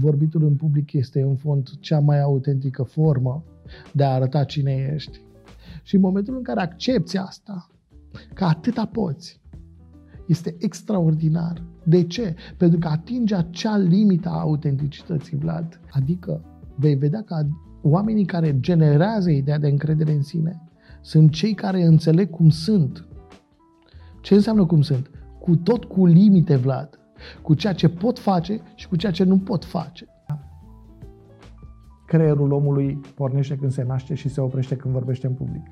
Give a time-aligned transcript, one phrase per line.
[0.00, 3.44] vorbitul în public este în fond cea mai autentică formă
[3.92, 5.20] de a arăta cine ești.
[5.82, 7.70] Și în momentul în care accepti asta,
[8.34, 9.40] că atâta poți,
[10.26, 11.64] este extraordinar.
[11.84, 12.34] De ce?
[12.56, 15.80] Pentru că atinge acea limită a autenticității, Vlad.
[15.90, 16.44] Adică
[16.76, 17.46] vei vedea că
[17.82, 20.62] oamenii care generează ideea de încredere în sine
[21.00, 23.08] sunt cei care înțeleg cum sunt.
[24.20, 25.10] Ce înseamnă cum sunt?
[25.38, 26.99] Cu tot cu limite, Vlad.
[27.42, 30.06] Cu ceea ce pot face și cu ceea ce nu pot face.
[32.06, 35.62] Creierul omului pornește când se naște și se oprește când vorbește în public.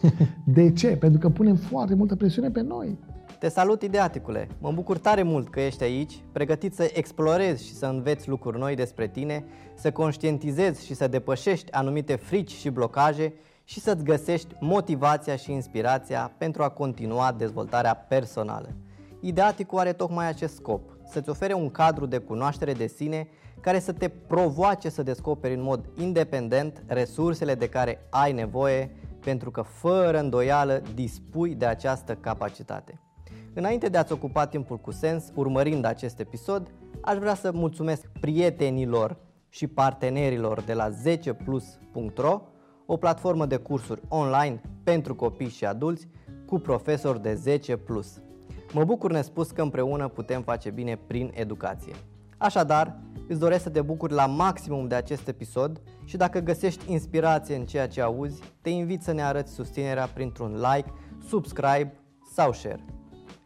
[0.44, 0.96] De ce?
[0.96, 2.98] Pentru că punem foarte multă presiune pe noi.
[3.38, 4.48] Te salut, Ideaticule!
[4.58, 8.74] Mă bucur tare mult că ești aici, pregătit să explorezi și să înveți lucruri noi
[8.74, 9.44] despre tine,
[9.74, 13.32] să conștientizezi și să depășești anumite frici și blocaje
[13.64, 18.68] și să-ți găsești motivația și inspirația pentru a continua dezvoltarea personală.
[19.20, 23.28] Ideaticul are tocmai acest scop, să-ți ofere un cadru de cunoaștere de sine
[23.60, 29.50] care să te provoace să descoperi în mod independent resursele de care ai nevoie, pentru
[29.50, 33.00] că fără îndoială dispui de această capacitate.
[33.54, 39.16] Înainte de a-ți ocupa timpul cu sens, urmărind acest episod, aș vrea să mulțumesc prietenilor
[39.48, 42.42] și partenerilor de la 10plus.ro,
[42.86, 46.08] o platformă de cursuri online pentru copii și adulți
[46.46, 48.20] cu profesori de 10 plus.
[48.72, 51.92] Mă bucur nespus că împreună putem face bine prin educație.
[52.38, 57.56] Așadar, îți doresc să te bucuri la maximum de acest episod și dacă găsești inspirație
[57.56, 60.92] în ceea ce auzi, te invit să ne arăți susținerea printr-un like,
[61.28, 61.92] subscribe
[62.32, 62.84] sau share.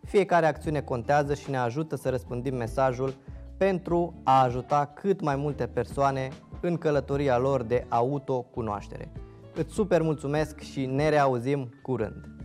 [0.05, 3.15] Fiecare acțiune contează și ne ajută să răspândim mesajul
[3.57, 6.29] pentru a ajuta cât mai multe persoane
[6.61, 9.12] în călătoria lor de autocunoaștere.
[9.55, 12.40] Îți super mulțumesc și ne reauzim curând!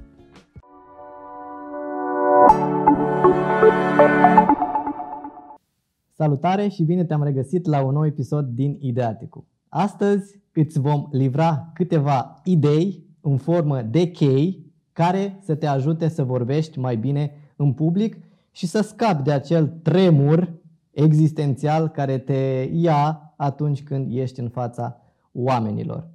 [6.18, 9.48] Salutare și bine te-am regăsit la un nou episod din Ideaticu.
[9.70, 16.24] Astăzi îți vom livra câteva idei în formă de chei care să te ajute să
[16.24, 18.18] vorbești mai bine în public
[18.52, 20.54] și să scapi de acel tremur
[20.92, 26.08] existențial care te ia atunci când ești în fața oamenilor.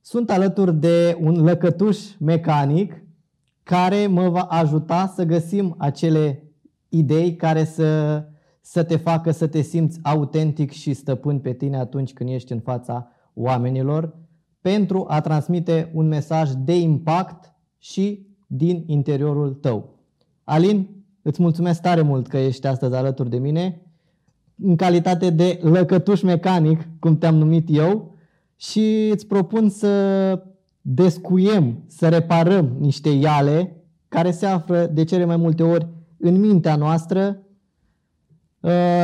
[0.00, 3.02] Sunt alături de un lăcătuș mecanic
[3.62, 6.42] care mă va ajuta să găsim acele
[6.88, 8.24] idei care să,
[8.60, 12.60] să te facă să te simți autentic și stăpân pe tine atunci când ești în
[12.60, 14.18] fața oamenilor
[14.60, 19.98] pentru a transmite un mesaj de impact și din interiorul tău.
[20.44, 20.88] Alin,
[21.22, 23.82] îți mulțumesc tare mult că ești astăzi alături de mine
[24.62, 28.14] în calitate de lăcătuș mecanic, cum te-am numit eu,
[28.56, 30.42] și îți propun să
[30.80, 35.88] descuiem, să reparăm niște iale care se află de cele mai multe ori
[36.18, 37.49] în mintea noastră uh,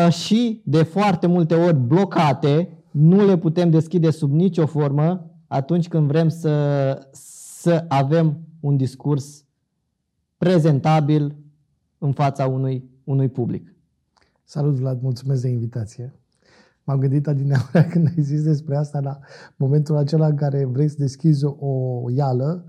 [0.08, 6.06] și de foarte multe ori blocate, nu le putem deschide sub nicio formă atunci când
[6.06, 9.44] vrem să, să avem un discurs
[10.36, 11.36] prezentabil
[11.98, 13.74] în fața unui, unui public.
[14.44, 16.14] Salut, Vlad, mulțumesc de invitație.
[16.84, 19.18] M-am gândit adineaura când ai zis despre asta, la
[19.56, 22.64] momentul acela în care vrei să deschizi o ială,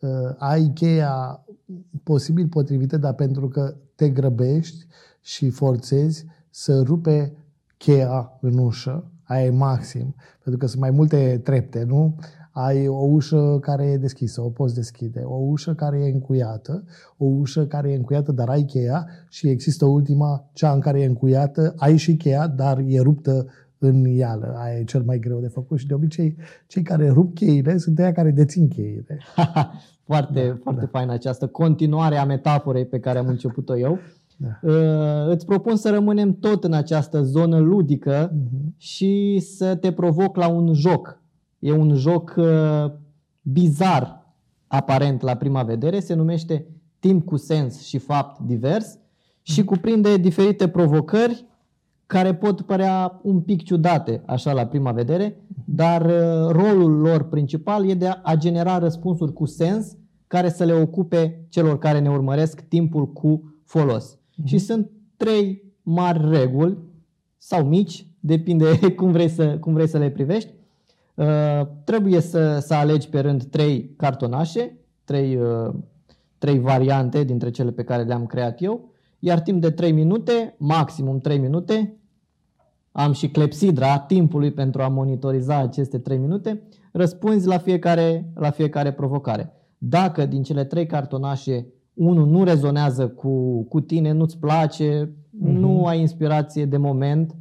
[0.00, 1.44] uh, ai cheia
[2.02, 4.86] posibil potrivită, dar pentru că te grăbești
[5.20, 7.32] și forțezi să rupe
[7.76, 12.16] cheia în ușă, aia e maxim, pentru că sunt mai multe trepte, nu?
[12.52, 16.84] ai o ușă care e deschisă, o poți deschide, o ușă care e încuiată,
[17.16, 21.06] o ușă care e încuiată, dar ai cheia și există ultima, cea în care e
[21.06, 23.46] încuiată, ai și cheia, dar e ruptă
[23.78, 24.54] în ială.
[24.56, 27.98] Aia e cel mai greu de făcut și de obicei cei care rup cheile sunt
[27.98, 29.18] aia care dețin cheile.
[30.06, 30.86] foarte, da, foarte da.
[30.86, 33.98] fain această continuare a metaforei pe care am început-o eu.
[34.42, 34.70] Da.
[34.70, 38.76] Uh, îți propun să rămânem tot în această zonă ludică uh-huh.
[38.76, 41.20] și să te provoc la un joc
[41.60, 42.92] E un joc uh,
[43.42, 44.34] bizar,
[44.66, 46.66] aparent la prima vedere, se numește
[46.98, 48.98] Timp cu sens și fapt divers
[49.42, 51.46] și cuprinde diferite provocări
[52.06, 57.88] care pot părea un pic ciudate așa la prima vedere, dar uh, rolul lor principal
[57.88, 59.96] e de a genera răspunsuri cu sens
[60.26, 64.18] care să le ocupe celor care ne urmăresc timpul cu folos.
[64.40, 64.46] Mm-hmm.
[64.46, 66.78] Și sunt trei mari reguli
[67.36, 70.50] sau mici, depinde cum vrei să, cum vrei să le privești,
[71.20, 75.74] Uh, trebuie să, să alegi pe rând trei cartonașe, trei, uh,
[76.38, 81.20] trei variante dintre cele pe care le-am creat eu, iar timp de 3 minute, maximum
[81.20, 81.96] 3 minute,
[82.92, 86.62] am și clepsidra timpului pentru a monitoriza aceste 3 minute,
[86.92, 89.52] răspunzi la fiecare, la fiecare provocare.
[89.78, 91.66] Dacă din cele trei cartonașe
[92.00, 95.52] unul nu rezonează cu, cu tine, nu-ți place, uh-huh.
[95.52, 97.34] nu ai inspirație de moment,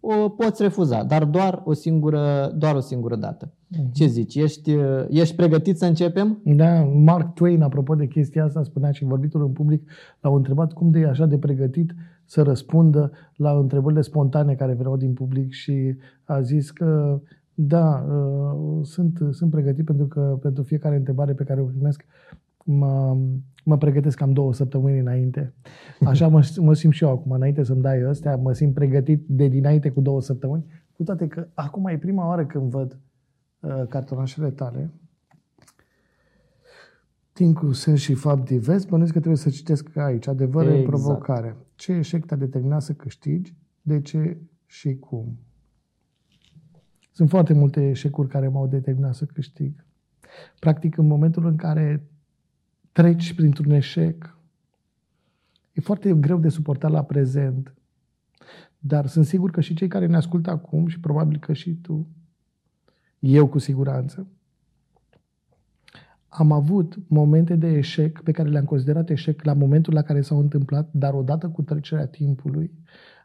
[0.00, 3.52] o poți refuza, dar doar o singură, doar o singură dată.
[3.66, 3.92] Mhm.
[3.92, 4.34] Ce zici?
[4.34, 4.76] Ești,
[5.08, 6.40] ești pregătit să începem?
[6.44, 9.90] Da, Mark Twain, apropo de chestia asta, spunea și vorbitul în public,
[10.20, 11.94] l-au întrebat cum de e așa de pregătit
[12.24, 17.20] să răspundă la întrebările spontane care veneau din public și a zis că
[17.54, 22.04] da, uh, sunt, sunt pregătit pentru că pentru fiecare întrebare pe care o primesc
[22.68, 23.16] mă,
[23.68, 25.54] mă pregătesc cam două săptămâni înainte.
[26.04, 29.48] Așa mă, mă simt și eu acum, înainte să-mi dai ăstea, mă simt pregătit de
[29.48, 32.98] dinainte cu două săptămâni, cu toate că acum e prima oară când văd
[33.60, 34.90] uh, cartonașele tale,
[37.32, 40.26] timp cu sens și fapt divers, bănuiesc că trebuie să citesc aici.
[40.26, 40.80] Adevăr exact.
[40.80, 41.56] în provocare.
[41.74, 43.54] Ce eșec te-a determinat să câștigi?
[43.82, 44.36] De ce
[44.66, 45.38] și cum?
[47.10, 49.84] Sunt foarte multe eșecuri care m-au determinat să câștig.
[50.58, 52.08] Practic, în momentul în care
[52.98, 54.38] treci printr-un eșec,
[55.72, 57.74] e foarte greu de suportat la prezent.
[58.78, 62.06] Dar sunt sigur că și cei care ne ascultă acum și probabil că și tu,
[63.18, 64.26] eu cu siguranță,
[66.28, 70.40] am avut momente de eșec pe care le-am considerat eșec la momentul la care s-au
[70.40, 72.70] întâmplat, dar odată cu trecerea timpului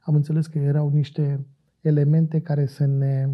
[0.02, 1.46] am înțeles că erau niște
[1.82, 3.30] elemente care să ne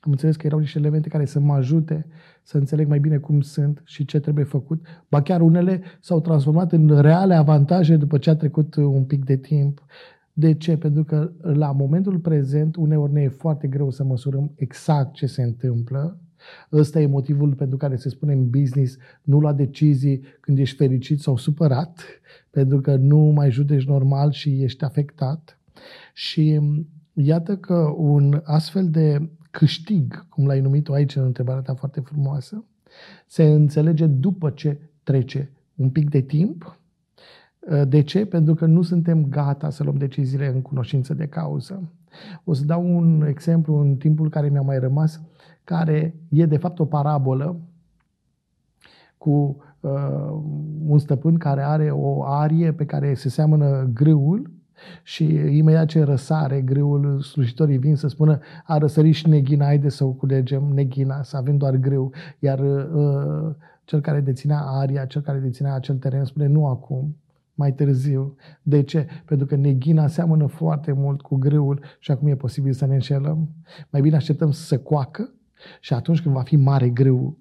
[0.00, 2.06] am înțeles că erau niște elemente care să mă ajute
[2.42, 4.86] să înțeleg mai bine cum sunt și ce trebuie făcut.
[5.08, 9.36] Ba chiar unele s-au transformat în reale avantaje după ce a trecut un pic de
[9.36, 9.84] timp.
[10.32, 10.76] De ce?
[10.76, 15.42] Pentru că la momentul prezent uneori ne e foarte greu să măsurăm exact ce se
[15.42, 16.20] întâmplă.
[16.72, 21.20] Ăsta e motivul pentru care se spune în business nu lua decizii când ești fericit
[21.20, 22.04] sau supărat,
[22.50, 25.58] pentru că nu mai judeci normal și ești afectat.
[26.14, 26.60] Și
[27.12, 32.64] iată că un astfel de câștig, cum l-ai numit-o aici în întrebarea ta foarte frumoasă,
[33.26, 36.78] se înțelege după ce trece un pic de timp.
[37.88, 38.26] De ce?
[38.26, 41.92] Pentru că nu suntem gata să luăm deciziile în cunoștință de cauză.
[42.44, 45.20] O să dau un exemplu în timpul care mi-a mai rămas,
[45.64, 47.60] care e de fapt o parabolă
[49.18, 49.90] cu uh,
[50.86, 54.50] un stăpân care are o arie pe care se seamănă grâul
[55.02, 55.24] și
[55.56, 60.10] imediat ce răsare greul, slujitorii vin să spună a răsărit și neghina, haide să o
[60.10, 62.12] culegem, neghina, să avem doar greu.
[62.38, 63.54] Iar uh,
[63.84, 67.16] cel care deținea aria, cel care deținea acel teren spune nu acum,
[67.54, 68.36] mai târziu.
[68.62, 69.06] De ce?
[69.24, 73.48] Pentru că neghina seamănă foarte mult cu greul și acum e posibil să ne înșelăm.
[73.90, 75.32] Mai bine așteptăm să se coacă
[75.80, 77.36] și atunci când va fi mare greu,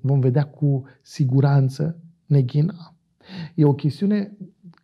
[0.00, 1.96] vom vedea cu siguranță
[2.26, 2.94] neghina.
[3.54, 4.36] E o chestiune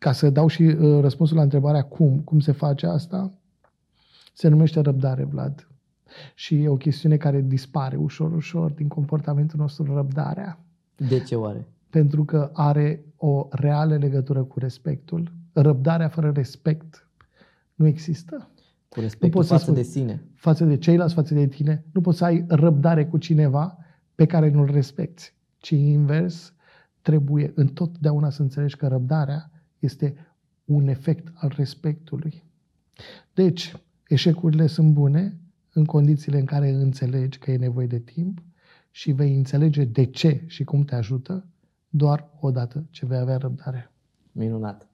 [0.07, 3.33] ca să dau și uh, răspunsul la întrebarea cum, cum se face asta,
[4.35, 5.69] se numește răbdare, Vlad.
[6.35, 10.59] Și e o chestiune care dispare ușor, ușor din comportamentul nostru răbdarea.
[10.97, 11.67] De ce oare?
[11.91, 15.33] Pentru că are o reală legătură cu respectul.
[15.53, 17.09] Răbdarea fără respect
[17.75, 18.51] nu există.
[18.89, 20.25] Cu respectul față spui, de sine.
[20.35, 21.85] Față de ceilalți, față de tine.
[21.93, 23.79] Nu poți să ai răbdare cu cineva
[24.15, 25.33] pe care nu-l respecti.
[25.57, 26.55] Ci invers,
[27.03, 29.51] trebuie întotdeauna să înțelegi că răbdarea
[29.87, 30.15] este
[30.65, 32.43] un efect al respectului.
[33.35, 33.77] Deci,
[34.09, 35.41] eșecurile sunt bune
[35.73, 38.43] în condițiile în care înțelegi că e nevoie de timp
[38.91, 41.47] și vei înțelege de ce și cum te ajută
[41.89, 43.91] doar odată ce vei avea răbdare.
[44.33, 44.89] Minunat!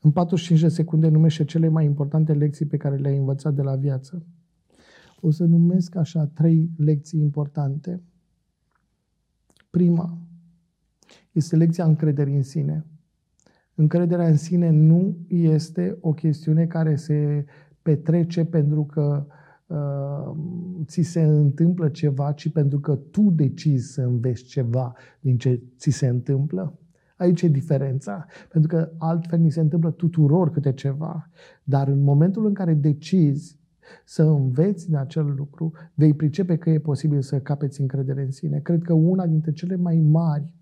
[0.00, 3.76] În 45 de secunde numește cele mai importante lecții pe care le-ai învățat de la
[3.76, 4.26] viață.
[5.20, 8.02] O să numesc așa trei lecții importante
[9.70, 10.18] Prima
[11.32, 12.86] este lecția încrederii în sine.
[13.74, 17.44] Încrederea în sine nu este o chestiune care se
[17.82, 19.26] petrece pentru că
[19.66, 20.36] uh,
[20.84, 25.90] ți se întâmplă ceva, ci pentru că tu decizi să înveți ceva din ce ți
[25.90, 26.78] se întâmplă.
[27.16, 28.26] Aici e diferența.
[28.48, 31.30] Pentru că altfel ni se întâmplă tuturor câte ceva.
[31.64, 33.57] Dar în momentul în care decizi
[34.04, 38.58] să înveți din acel lucru, vei pricepe că e posibil să capeți încredere în sine.
[38.58, 40.52] Cred că una dintre cele mai mari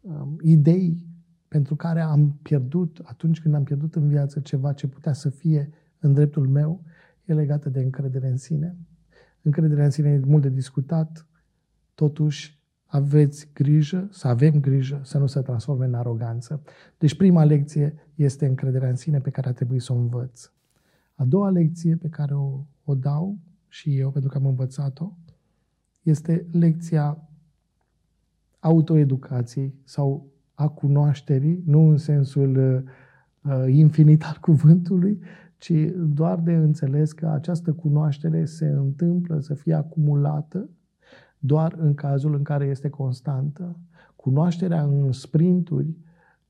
[0.00, 1.06] um, idei
[1.48, 5.70] pentru care am pierdut, atunci când am pierdut în viață ceva ce putea să fie
[5.98, 6.82] în dreptul meu,
[7.24, 8.76] e legată de încredere în sine.
[9.42, 11.26] Încrederea în sine e mult de discutat,
[11.94, 16.62] totuși aveți grijă, să avem grijă să nu se transforme în aroganță.
[16.98, 20.50] Deci prima lecție este încrederea în sine pe care a trebuit să o învăț.
[21.16, 25.12] A doua lecție pe care o, o dau și eu, pentru că am învățat-o,
[26.02, 27.28] este lecția
[28.60, 32.84] autoeducației sau a cunoașterii, nu în sensul
[33.42, 35.18] uh, infinit al cuvântului,
[35.58, 40.68] ci doar de înțeles că această cunoaștere se întâmplă să fie acumulată
[41.38, 43.78] doar în cazul în care este constantă.
[44.16, 45.96] Cunoașterea în sprinturi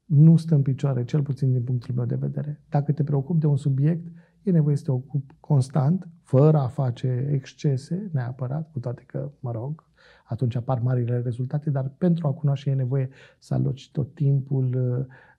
[0.05, 2.61] nu stă în picioare, cel puțin din punctul meu de vedere.
[2.69, 4.07] Dacă te preocupi de un subiect,
[4.49, 9.51] e nevoie să te ocupi constant, fără a face excese neapărat, cu toate că, mă
[9.51, 9.85] rog,
[10.25, 14.75] atunci apar marile rezultate, dar pentru a cunoaște e nevoie să aloci tot timpul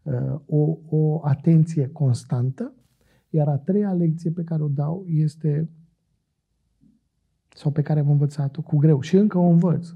[0.03, 2.73] uh, o, o atenție constantă.
[3.29, 5.69] Iar a treia lecție pe care o dau este,
[7.49, 9.87] sau pe care am învățat-o cu greu și încă o învăț,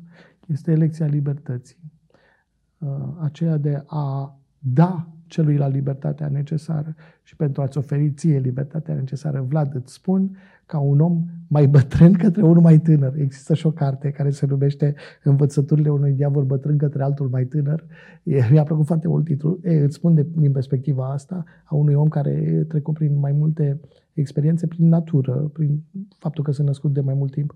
[0.48, 1.78] este lecția libertății.
[2.78, 2.90] Uh,
[3.20, 9.76] aceea de a da celuilalt libertatea necesară și pentru a-ți oferi ție libertatea necesară, Vlad,
[9.76, 13.14] îți spun ca un om mai bătrân către unul mai tânăr.
[13.18, 17.86] Există și o carte care se numește Învățăturile unui diavol bătrân către altul mai tânăr.
[18.52, 19.60] mi-a plăcut foarte mult titlul.
[19.64, 23.80] E, îți spun de, din perspectiva asta a unui om care trecut prin mai multe
[24.14, 25.84] experiențe prin natură, prin
[26.18, 27.56] faptul că s-a născut de mai mult timp.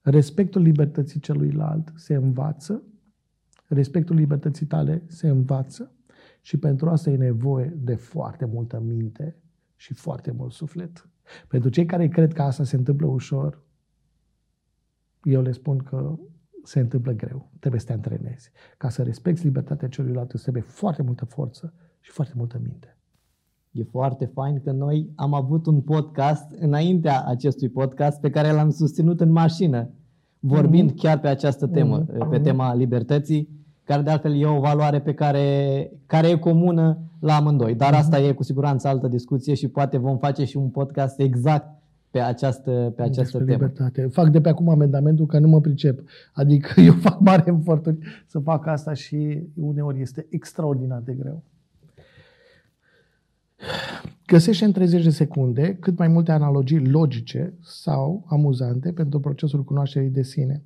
[0.00, 2.82] Respectul libertății celuilalt se învață
[3.72, 5.92] respectul libertății tale se învață
[6.40, 9.36] și pentru asta e nevoie de foarte multă minte
[9.76, 11.08] și foarte mult suflet.
[11.48, 13.62] Pentru cei care cred că asta se întâmplă ușor,
[15.22, 16.18] eu le spun că
[16.62, 17.50] se întâmplă greu.
[17.58, 18.50] Trebuie să te antrenezi.
[18.78, 22.96] Ca să respecti libertatea celuilalt, îți trebuie foarte multă forță și foarte multă minte.
[23.70, 28.70] E foarte fain că noi am avut un podcast înaintea acestui podcast pe care l-am
[28.70, 29.90] susținut în mașină,
[30.38, 30.96] vorbind mm-hmm.
[30.96, 32.28] chiar pe această temă, mm-hmm.
[32.30, 33.61] pe tema libertății
[33.92, 37.74] care de altfel e o valoare pe care, care e comună la amândoi.
[37.74, 41.68] Dar asta e cu siguranță altă discuție și poate vom face și un podcast exact
[42.10, 43.50] pe această, pe această temă.
[43.50, 44.06] Libertate.
[44.06, 46.00] Fac de pe acum amendamentul că nu mă pricep.
[46.32, 51.42] Adică eu fac mare eforturi să fac asta și uneori este extraordinar de greu.
[54.26, 60.10] Găsește în 30 de secunde cât mai multe analogii logice sau amuzante pentru procesul cunoașterii
[60.10, 60.62] de sine.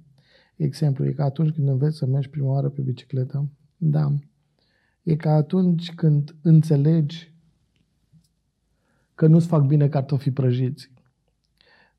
[0.56, 3.48] Exemplu, e ca atunci când înveți să mergi prima oară pe bicicletă.
[3.76, 4.12] Da.
[5.02, 7.34] E ca atunci când înțelegi
[9.14, 10.90] că nu-ți fac bine cartofii prăjiți.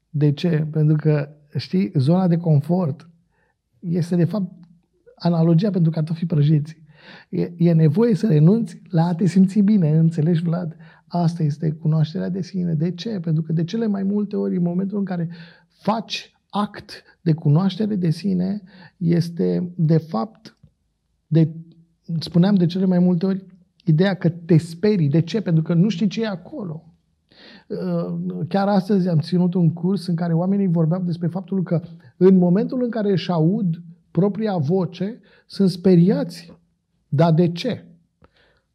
[0.10, 0.68] De ce?
[0.72, 3.10] Pentru că, știi, zona de confort
[3.80, 4.52] este, de fapt,
[5.16, 6.78] analogia pentru cartofii prăjiți.
[7.30, 10.76] E, e nevoie să renunți la a te simți bine, înțelegi, Vlad?
[11.08, 12.74] Asta este cunoașterea de sine.
[12.74, 13.20] De ce?
[13.20, 15.30] Pentru că de cele mai multe ori, în momentul în care
[15.68, 18.62] faci act de cunoaștere de sine
[18.98, 20.58] este, de fapt,
[21.28, 21.50] de,
[22.20, 23.46] spuneam de cele mai multe ori,
[23.86, 25.10] ideea că te sperii.
[25.10, 25.42] De ce?
[25.42, 26.84] Pentru că nu știi ce e acolo.
[27.68, 31.82] Uh, chiar astăzi am ținut un curs în care oamenii vorbeau despre faptul că
[32.18, 36.54] în momentul în care își aud propria voce, sunt speriați.
[37.08, 37.86] Dar de ce?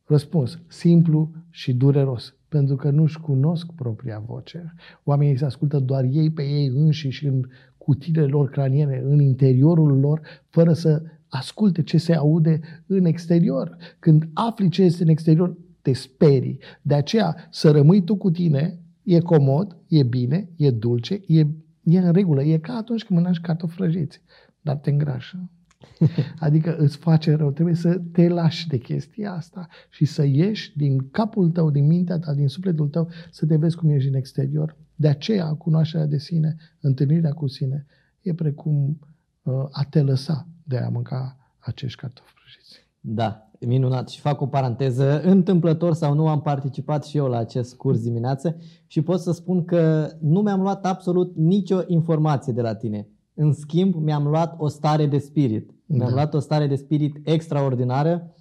[0.05, 2.35] Răspuns, simplu și dureros.
[2.53, 4.75] Pentru că nu-și cunosc propria voce.
[5.05, 7.43] Oamenii se ascultă doar ei pe ei înșiși în
[7.79, 13.77] cutiile lor craniene, în interiorul lor, fără să asculte ce se aude în exterior.
[13.99, 16.59] Când afli ce este în exterior, te sperii.
[16.83, 21.41] De aceea, să rămâi tu cu tine e comod, e bine, e dulce, e,
[21.83, 22.43] e în regulă.
[22.43, 24.21] E ca atunci când mănânci cartofi frăjiți,
[24.61, 25.51] dar te îngrașă.
[26.39, 27.51] Adică îți face rău.
[27.51, 32.19] Trebuie să te lași de chestia asta și să ieși din capul tău, din mintea
[32.19, 34.77] ta, din sufletul tău, să te vezi cum ești în exterior.
[34.95, 37.87] De aceea, cunoașterea de sine, întâlnirea cu sine,
[38.21, 38.99] e precum
[39.43, 42.89] uh, a te lăsa de a mânca acești cartofi prăjiți.
[43.01, 44.09] Da, minunat.
[44.09, 45.21] Și fac o paranteză.
[45.23, 49.65] Întâmplător sau nu am participat și eu la acest curs dimineață și pot să spun
[49.65, 53.09] că nu mi-am luat absolut nicio informație de la tine.
[53.35, 55.71] În schimb, mi-am luat o stare de spirit.
[55.87, 56.15] Mi-am da.
[56.15, 58.33] luat o stare de spirit extraordinară,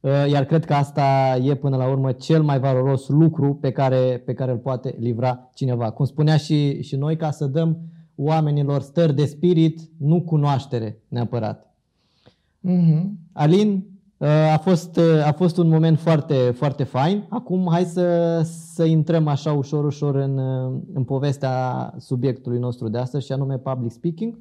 [0.00, 4.22] uh, iar cred că asta e până la urmă cel mai valoros lucru pe care,
[4.24, 5.90] pe care îl poate livra cineva.
[5.90, 7.78] Cum spunea și, și noi, ca să dăm
[8.16, 11.74] oamenilor stări de spirit, nu cunoaștere neapărat.
[12.68, 13.04] Mm-hmm.
[13.32, 13.82] Alin, uh,
[14.28, 17.26] a fost, uh, a fost un moment foarte, foarte fain.
[17.28, 20.38] Acum hai să, să intrăm așa ușor, ușor în,
[20.94, 24.38] în povestea subiectului nostru de astăzi și anume public speaking.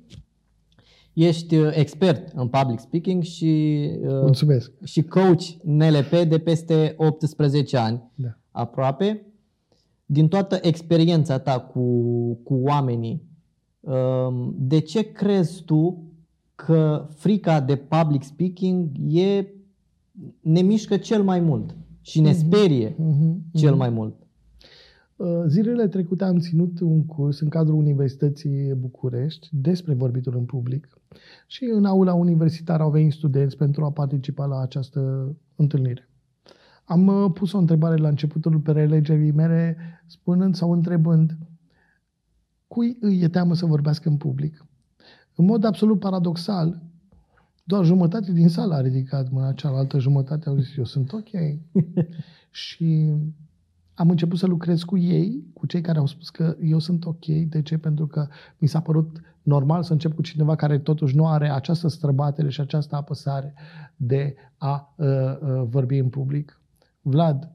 [1.14, 4.72] Ești uh, expert în public speaking și, uh, Mulțumesc.
[4.84, 8.30] și coach NLP de peste 18 ani da.
[8.52, 9.24] aproape.
[10.06, 11.82] Din toată experiența ta cu,
[12.44, 13.24] cu oamenii,
[13.80, 16.04] um, de ce crezi tu
[16.56, 19.48] că frica de public speaking e,
[20.42, 22.40] ne mișcă cel mai mult și ne mhm.
[22.40, 23.52] sperie mm-hmm.
[23.54, 24.16] cel mai mult?
[25.16, 30.88] Uh, zilele trecute am ținut un curs în cadrul Universității București despre vorbitul în public
[31.48, 36.10] și în aula universitară au venit studenți pentru a participa la această întâlnire.
[36.84, 41.38] Am uh, pus o întrebare la începutul prelegerii mele, spunând sau întrebând
[42.68, 44.66] cui îi e teamă să vorbească în public.
[45.36, 46.82] În mod absolut paradoxal,
[47.70, 51.30] Doar jumătate din sală a ridicat mâna, cealaltă jumătate au zis, eu sunt ok.
[52.64, 53.14] și
[53.94, 57.26] am început să lucrez cu ei, cu cei care au spus că eu sunt ok.
[57.26, 57.78] De ce?
[57.78, 61.88] Pentru că mi s-a părut normal să încep cu cineva care totuși nu are această
[61.88, 63.54] străbatere și această apăsare
[63.96, 66.62] de a uh, uh, vorbi în public.
[67.02, 67.52] Vlad,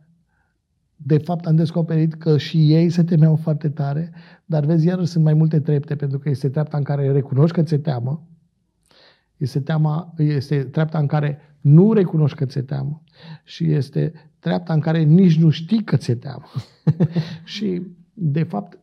[0.96, 4.12] de fapt am descoperit că și ei se temeau foarte tare,
[4.44, 7.62] dar vezi, iar sunt mai multe trepte, pentru că este treapta în care recunoști că
[7.62, 8.28] ți-e teamă,
[9.36, 13.02] este, teama, este treapta în care nu recunoști că ți-e teamă
[13.44, 16.44] și este treapta în care nici nu știi că ți-e teamă.
[17.54, 18.78] și, de fapt,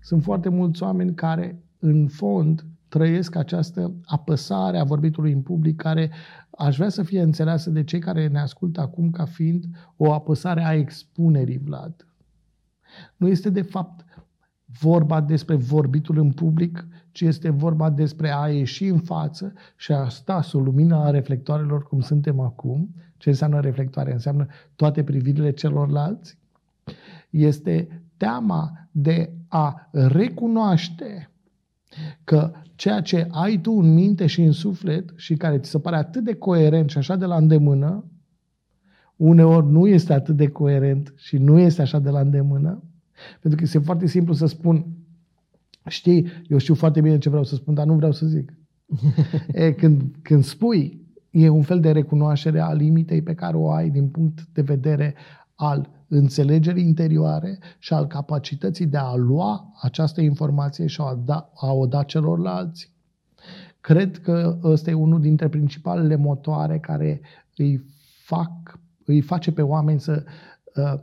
[0.00, 6.10] sunt foarte mulți oameni care, în fond, trăiesc această apăsare a vorbitului în public care
[6.50, 9.64] aș vrea să fie înțeleasă de cei care ne ascultă acum ca fiind
[9.96, 12.06] o apăsare a expunerii, Vlad.
[13.16, 14.04] Nu este de fapt
[14.80, 20.08] vorba despre vorbitul în public, ci este vorba despre a ieși în față și a
[20.08, 22.94] sta sub lumina reflectoarelor cum suntem acum.
[23.16, 24.12] Ce înseamnă reflectoare?
[24.12, 26.38] Înseamnă toate privirile celorlalți.
[27.30, 31.30] Este teama de a recunoaște
[32.24, 35.96] că ceea ce ai tu în minte și în suflet și care ți se pare
[35.96, 38.04] atât de coerent și așa de la îndemână,
[39.16, 42.82] uneori nu este atât de coerent și nu este așa de la îndemână,
[43.40, 44.86] pentru că este foarte simplu să spun,
[45.88, 48.52] știi, eu știu foarte bine ce vreau să spun, dar nu vreau să zic.
[49.52, 53.90] e, când, când spui, e un fel de recunoașere a limitei pe care o ai
[53.90, 55.14] din punct de vedere
[55.54, 61.72] al înțelegerii interioare și al capacității de a lua această informație și a, da, a
[61.72, 62.92] o da celorlalți.
[63.80, 67.20] Cred că ăsta e unul dintre principalele motoare care
[67.56, 67.84] îi,
[68.24, 70.24] fac, îi face pe oameni să
[70.74, 71.00] uh,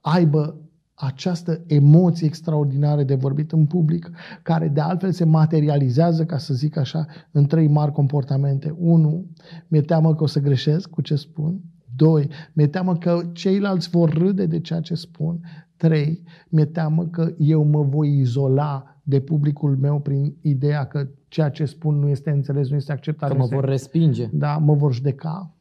[0.00, 0.56] aibă
[1.00, 4.10] această emoție extraordinară de vorbit în public,
[4.42, 8.74] care de altfel se materializează, ca să zic așa, în trei mari comportamente.
[8.78, 9.26] Unu,
[9.68, 11.60] mi-e teamă că o să greșesc cu ce spun.
[11.96, 15.40] Doi, mi-e teamă că ceilalți vor râde de ceea ce spun.
[15.76, 21.48] Trei, mi-e teamă că eu mă voi izola de publicul meu prin ideea că ceea
[21.48, 23.30] ce spun nu este înțeles, nu este acceptat.
[23.30, 24.28] Că mă vor respinge.
[24.32, 25.52] Da, mă vor judeca.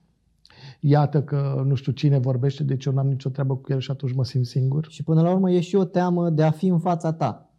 [0.80, 4.13] Iată că nu știu cine vorbește, deci eu n-am nicio treabă cu el și atunci
[4.13, 4.88] mă simt singur.
[4.90, 7.50] Și până la urmă e și o teamă de a fi în fața ta.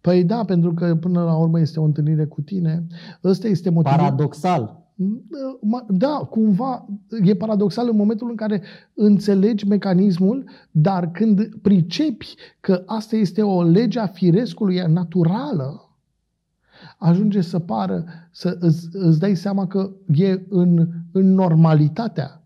[0.00, 2.86] Păi da, pentru că până la urmă este o întâlnire cu tine.
[3.24, 3.98] Ăsta este motivul.
[3.98, 4.80] Paradoxal.
[5.88, 6.86] Da, cumva
[7.24, 8.62] e paradoxal în momentul în care
[8.94, 15.90] înțelegi mecanismul, dar când pricepi că asta este o lege a firescului naturală,
[16.98, 22.42] ajunge să pară, să îți, îți dai seama că e în, în normalitatea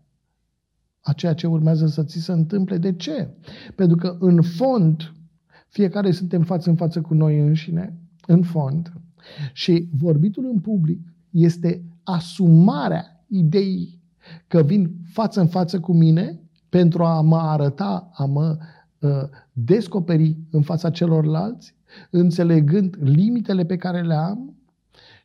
[1.01, 2.77] a ceea ce urmează să ți se întâmple.
[2.77, 3.29] De ce?
[3.75, 5.13] Pentru că în fond,
[5.67, 8.93] fiecare suntem față în față cu noi înșine, în fond,
[9.53, 10.99] și vorbitul în public
[11.29, 14.01] este asumarea ideii
[14.47, 18.57] că vin față în față cu mine pentru a mă arăta, a mă
[18.99, 19.09] uh,
[19.51, 21.75] descoperi în fața celorlalți,
[22.09, 24.56] înțelegând limitele pe care le am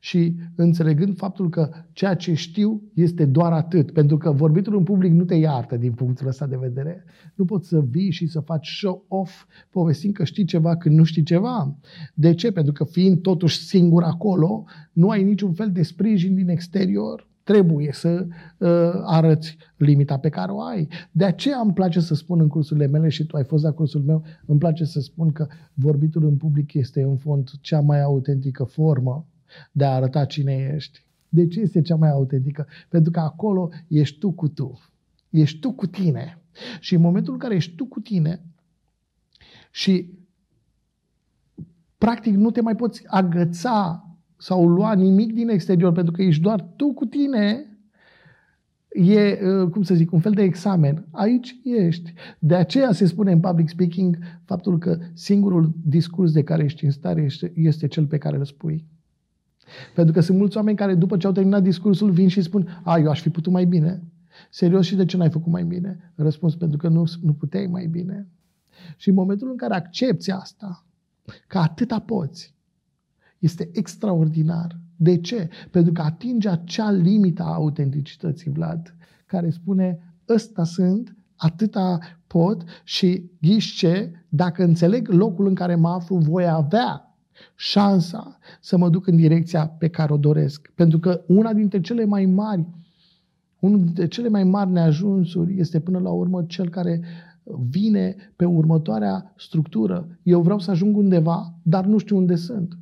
[0.05, 3.91] și înțelegând faptul că ceea ce știu este doar atât.
[3.91, 7.05] Pentru că vorbitul în public nu te iartă din punctul ăsta de vedere.
[7.35, 11.23] Nu poți să vii și să faci show-off povestind că știi ceva când nu știi
[11.23, 11.77] ceva.
[12.15, 12.53] De ce?
[12.53, 17.29] Pentru că fiind totuși singur acolo, nu ai niciun fel de sprijin din exterior.
[17.43, 18.27] Trebuie să
[18.59, 18.69] uh,
[19.05, 20.88] arăți limita pe care o ai.
[21.11, 24.01] De aceea îmi place să spun în cursurile mele și tu ai fost la cursul
[24.01, 28.65] meu, îmi place să spun că vorbitul în public este în fond cea mai autentică
[28.65, 29.27] formă
[29.73, 31.05] de a arăta cine ești.
[31.29, 32.67] De ce este cea mai autentică?
[32.88, 34.81] Pentru că acolo ești tu cu tu.
[35.31, 36.43] Ești tu cu tine.
[36.81, 38.41] Și în momentul în care ești tu cu tine
[39.71, 40.11] și
[41.99, 46.61] practic nu te mai poți agăța sau lua nimic din exterior pentru că ești doar
[46.77, 47.67] tu cu tine,
[48.88, 49.38] e,
[49.71, 51.07] cum să zic, un fel de examen.
[51.11, 52.12] Aici ești.
[52.38, 56.91] De aceea se spune în public speaking faptul că singurul discurs de care ești în
[56.91, 58.87] stare este, este cel pe care îl spui.
[59.95, 62.99] Pentru că sunt mulți oameni care după ce au terminat discursul vin și spun, a,
[62.99, 64.03] eu aș fi putut mai bine.
[64.51, 66.13] Serios, și de ce n-ai făcut mai bine?
[66.15, 68.29] Răspuns, pentru că nu, nu puteai mai bine.
[68.97, 70.87] Și în momentul în care accepti asta,
[71.47, 72.55] că atâta poți,
[73.39, 74.81] este extraordinar.
[74.97, 75.49] De ce?
[75.71, 78.95] Pentru că atinge acea limită a autenticității, Vlad,
[79.27, 85.89] care spune, ăsta sunt, atâta pot și ghiși ce, dacă înțeleg locul în care mă
[85.89, 87.12] aflu, voi avea
[87.57, 90.73] șansa să mă duc în direcția pe care o doresc.
[90.75, 92.67] Pentru că una dintre cele mai mari,
[93.59, 97.01] unul dintre cele mai mari neajunsuri este până la urmă cel care
[97.71, 100.19] vine pe următoarea structură.
[100.23, 102.77] Eu vreau să ajung undeva, dar nu știu unde sunt.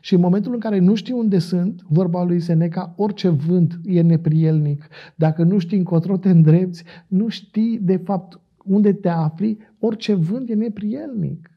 [0.00, 4.00] Și în momentul în care nu știi unde sunt, vorba lui Seneca, orice vânt e
[4.00, 4.88] neprielnic.
[5.14, 10.50] Dacă nu știi încotro te îndrepți, nu știi de fapt unde te afli, orice vânt
[10.50, 11.50] e neprielnic.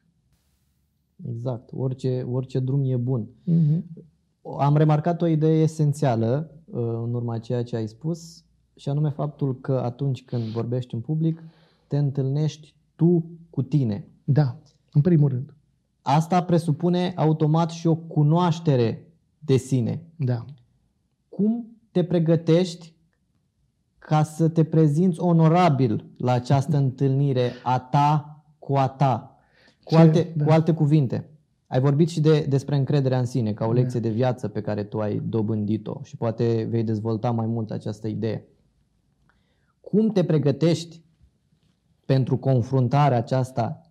[1.28, 3.28] Exact, orice, orice drum e bun.
[3.46, 3.82] Mm-hmm.
[4.58, 8.44] Am remarcat o idee esențială uh, în urma ceea ce ai spus,
[8.76, 11.42] și anume faptul că atunci când vorbești în public,
[11.86, 14.08] te întâlnești tu cu tine.
[14.24, 14.58] Da,
[14.92, 15.54] în primul rând.
[16.02, 20.02] Asta presupune automat și o cunoaștere de sine.
[20.16, 20.44] Da.
[21.28, 22.94] Cum te pregătești
[23.98, 29.29] ca să te prezinți onorabil la această întâlnire a ta cu a ta?
[29.90, 30.44] Cu, Ce- alte, da.
[30.44, 31.28] cu alte cuvinte,
[31.66, 33.80] ai vorbit și de, despre încrederea în sine ca o Da.
[33.80, 38.08] lecție de viață pe care tu ai dobândit-o și poate vei dezvolta mai mult această
[38.08, 38.44] idee.
[39.80, 41.02] Cum te pregătești
[42.04, 43.90] pentru confruntarea aceasta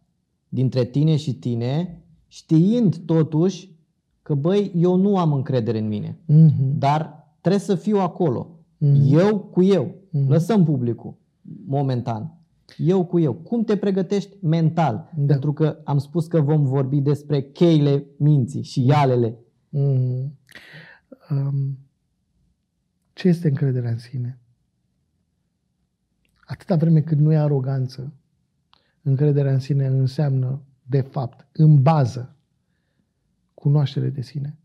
[0.49, 3.77] dintre tine și tine, știind totuși
[4.21, 6.77] că, băi, eu nu am încredere în mine, Mm-hmm.
[6.77, 8.59] dar trebuie să fiu acolo.
[8.77, 9.17] Mhm.
[9.17, 9.95] Eu cu eu.
[10.09, 10.29] Mhm.
[10.29, 11.15] Lăsăm publicul
[11.65, 12.38] momentan.
[12.77, 13.34] Eu cu eu.
[13.34, 15.12] Cum te pregătești mental?
[15.15, 15.34] Da.
[15.34, 19.38] Pentru că am spus că vom vorbi despre cheile minții și ialele.
[19.69, 20.38] Mm.
[21.29, 21.77] Um,
[23.13, 24.39] ce este încrederea în sine?
[26.45, 28.13] Atâta vreme cât nu e aroganță,
[29.01, 32.36] încrederea în sine înseamnă, de fapt, în bază,
[33.53, 34.58] cunoaștere de sine.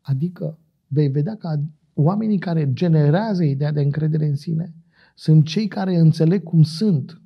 [0.00, 1.60] Adică vei vedea că
[1.94, 4.74] oamenii care generează ideea de încredere în sine
[5.14, 7.20] sunt cei care înțeleg cum sunt.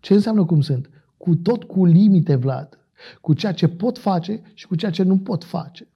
[0.00, 0.90] Ce înseamnă cum sunt?
[1.16, 2.78] Cu tot cu limite, Vlad.
[3.20, 5.88] Cu ceea ce pot face și cu ceea ce nu pot face.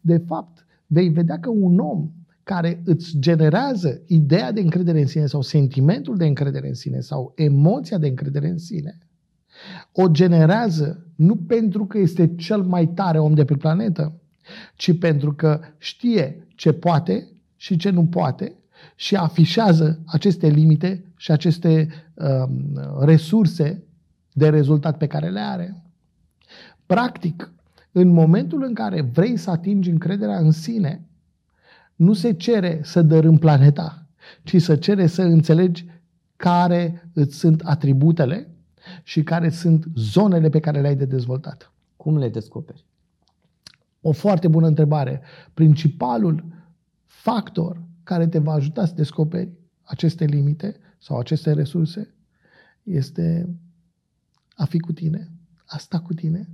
[0.00, 2.10] De fapt, vei vedea că un om
[2.42, 7.32] care îți generează ideea de încredere în sine sau sentimentul de încredere în sine sau
[7.36, 8.98] emoția de încredere în sine,
[9.92, 14.20] o generează nu pentru că este cel mai tare om de pe planetă,
[14.76, 18.54] ci pentru că știe ce poate și ce nu poate
[18.94, 23.82] și afișează aceste limite și aceste um, resurse
[24.32, 25.82] de rezultat pe care le are.
[26.86, 27.52] Practic,
[27.92, 31.04] în momentul în care vrei să atingi încrederea în sine,
[31.96, 34.06] nu se cere să dărâm planeta,
[34.42, 35.86] ci să cere să înțelegi
[36.36, 38.48] care îți sunt atributele
[39.02, 41.72] și care sunt zonele pe care le-ai de dezvoltat.
[41.96, 42.84] Cum le descoperi?
[44.00, 45.20] O foarte bună întrebare.
[45.54, 46.44] Principalul
[47.06, 49.50] factor care te va ajuta să descoperi
[49.82, 52.14] aceste limite sau aceste resurse
[52.82, 53.48] este
[54.54, 55.30] a fi cu tine,
[55.66, 56.48] a sta cu tine,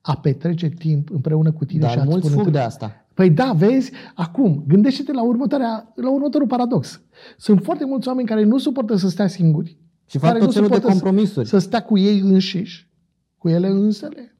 [0.00, 3.06] a petrece timp împreună cu tine și Dar a-ți mulți spune fug de asta.
[3.14, 7.00] Păi da, vezi, acum, gândește-te la, următoarea, la următorul paradox.
[7.36, 9.78] Sunt foarte mulți oameni care nu suportă să stea singuri.
[10.06, 11.48] Și fac care tot nu felul de suportă să- compromisuri.
[11.48, 12.88] Să stea cu ei înșiși,
[13.38, 14.36] cu ele însele.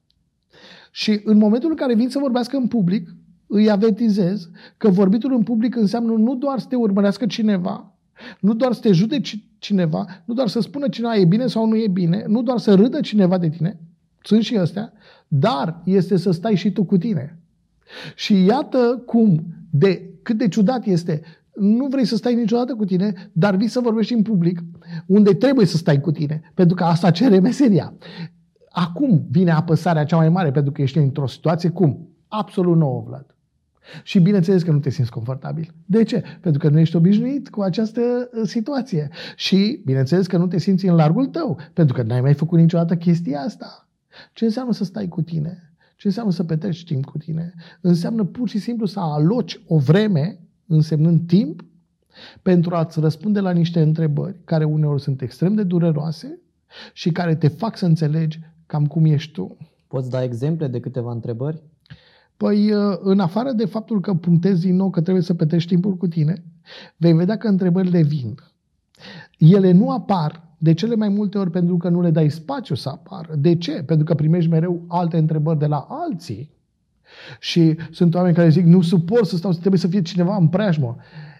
[0.91, 3.15] Și în momentul în care vin să vorbească în public,
[3.53, 7.93] îi avertizez că vorbitul în public înseamnă nu doar să te urmărească cineva,
[8.39, 11.75] nu doar să te judeci cineva, nu doar să spună cineva e bine sau nu
[11.75, 13.79] e bine, nu doar să râdă cineva de tine,
[14.21, 14.93] sunt și ăstea,
[15.27, 17.39] dar este să stai și tu cu tine.
[18.15, 21.21] Și iată cum, de cât de ciudat este,
[21.55, 24.63] nu vrei să stai niciodată cu tine, dar vii să vorbești în public,
[25.05, 27.93] unde trebuie să stai cu tine, pentru că asta cere meseria.
[28.69, 32.09] Acum vine apăsarea cea mai mare, pentru că ești într-o situație cum?
[32.27, 33.25] Absolut nouă, Vlad.
[34.03, 35.73] Și bineînțeles că nu te simți confortabil.
[35.85, 36.23] De ce?
[36.41, 39.09] Pentru că nu ești obișnuit cu această uh, situație.
[39.35, 42.95] Și bineînțeles că nu te simți în largul tău, pentru că n-ai mai făcut niciodată
[42.95, 43.87] chestia asta.
[44.33, 45.73] Ce înseamnă să stai cu tine?
[45.95, 47.53] Ce înseamnă să petreci timp cu tine?
[47.81, 51.63] Înseamnă pur și simplu să aloci o vreme, însemnând timp,
[52.41, 56.39] pentru a-ți răspunde la niște întrebări care uneori sunt extrem de dureroase
[56.93, 59.57] și care te fac să înțelegi cam cum ești tu.
[59.87, 61.61] Poți da exemple de câteva întrebări?
[62.41, 65.97] Păi, uh, în afară de faptul că punctezi din nou că trebuie să petreci timpul
[65.97, 66.43] cu tine,
[66.97, 68.35] vei vedea că întrebările vin.
[69.37, 72.89] Ele nu apar de cele mai multe ori pentru că nu le dai spațiu să
[72.89, 73.35] apară.
[73.35, 73.83] De ce?
[73.83, 76.51] Pentru că primești mereu alte întrebări de la alții.
[77.39, 80.95] Și sunt oameni care zic, nu suport să stau, trebuie să fie cineva în preajmă.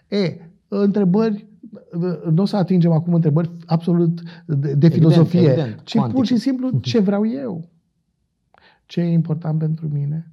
[0.08, 0.36] E,
[0.68, 1.46] întrebări,
[2.30, 6.24] nu o să atingem acum întrebări absolut de, de Evident, filozofie, evident, ci pur cuantică.
[6.24, 7.68] și simplu ce vreau eu.
[8.86, 10.26] Ce e important pentru mine?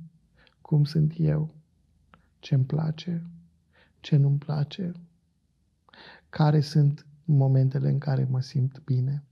[0.70, 1.50] Cum sunt eu?
[2.40, 3.26] Ce îmi place?
[4.00, 4.92] Ce nu-mi place?
[6.30, 9.24] Care sunt momentele în care mă simt bine?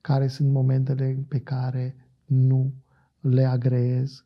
[0.00, 2.72] Care sunt momentele pe care nu
[3.20, 4.24] le agreez?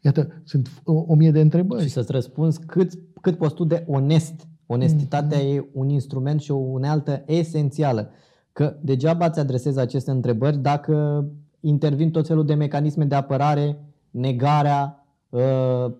[0.00, 1.82] Iată, sunt o, o mie de întrebări.
[1.82, 4.48] Și să-ți răspunzi cât, cât poți tu de onest.
[4.66, 5.46] Onestitatea Mhm.
[5.46, 8.10] e un instrument și o unealtă esențială.
[8.52, 11.26] Că degeaba îți adresezi aceste întrebări dacă
[11.60, 13.78] intervin tot felul de mecanisme de apărare
[14.10, 15.02] negarea, uh,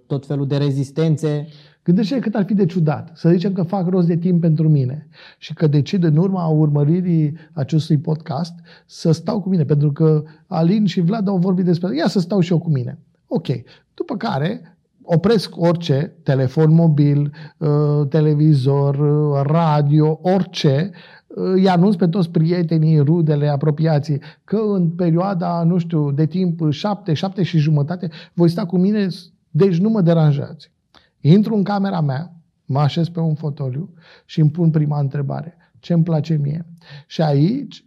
[0.06, 1.46] tot felul de rezistențe.
[1.84, 3.10] Gândește cât ar fi de ciudat.
[3.14, 7.36] Să zicem că fac rost de timp pentru mine și că decid în urma urmăririi
[7.52, 8.54] acestui podcast
[8.86, 12.40] să stau cu mine, pentru că Alin și Vlad au vorbit despre ia să stau
[12.40, 12.98] și eu cu mine.
[13.26, 13.46] Ok.
[13.94, 22.08] După care opresc orice, telefon mobil, uh, televizor, uh, radio, orice, uh, îi anunț pe
[22.08, 28.10] toți prietenii, rudele, apropiații, că în perioada, nu știu, de timp șapte, șapte și jumătate,
[28.34, 29.08] voi sta cu mine,
[29.50, 30.72] deci nu mă deranjați.
[31.20, 33.94] Intru în camera mea, mă așez pe un fotoliu
[34.24, 35.56] și îmi pun prima întrebare.
[35.78, 36.66] Ce îmi place mie?
[37.06, 37.84] Și aici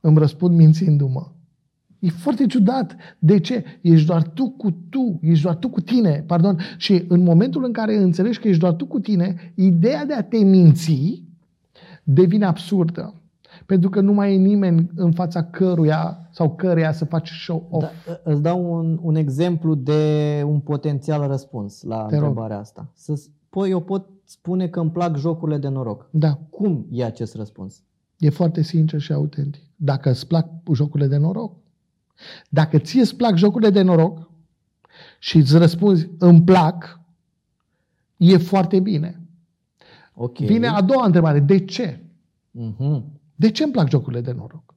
[0.00, 1.28] îmi răspund mințindu-mă.
[1.98, 2.96] E foarte ciudat.
[3.18, 3.64] De ce?
[3.80, 6.58] Ești doar tu cu tu, ești doar tu cu tine, pardon.
[6.76, 10.22] Și în momentul în care înțelegi că ești doar tu cu tine, ideea de a
[10.22, 11.23] te minți
[12.04, 13.14] devine absurdă.
[13.66, 17.84] Pentru că nu mai e nimeni în fața căruia sau căreia să faci show-off.
[18.06, 22.24] Da, îți dau un, un exemplu de un potențial răspuns la Te rog.
[22.26, 22.90] întrebarea asta.
[22.94, 26.08] Să, păi eu pot spune că îmi plac jocurile de noroc.
[26.10, 27.82] Da, Cum e acest răspuns?
[28.18, 29.62] e foarte sincer și autentic.
[29.76, 31.56] Dacă îți plac jocurile de noroc,
[32.48, 34.30] dacă ție îți plac jocurile de noroc
[35.18, 37.00] și îți răspunzi îmi plac,
[38.16, 39.20] e foarte bine.
[40.14, 40.38] Ok.
[40.38, 41.40] Vine a doua întrebare.
[41.40, 42.00] De ce?
[42.50, 43.04] Mhm.
[43.34, 44.74] De ce îmi plac jocurile de noroc?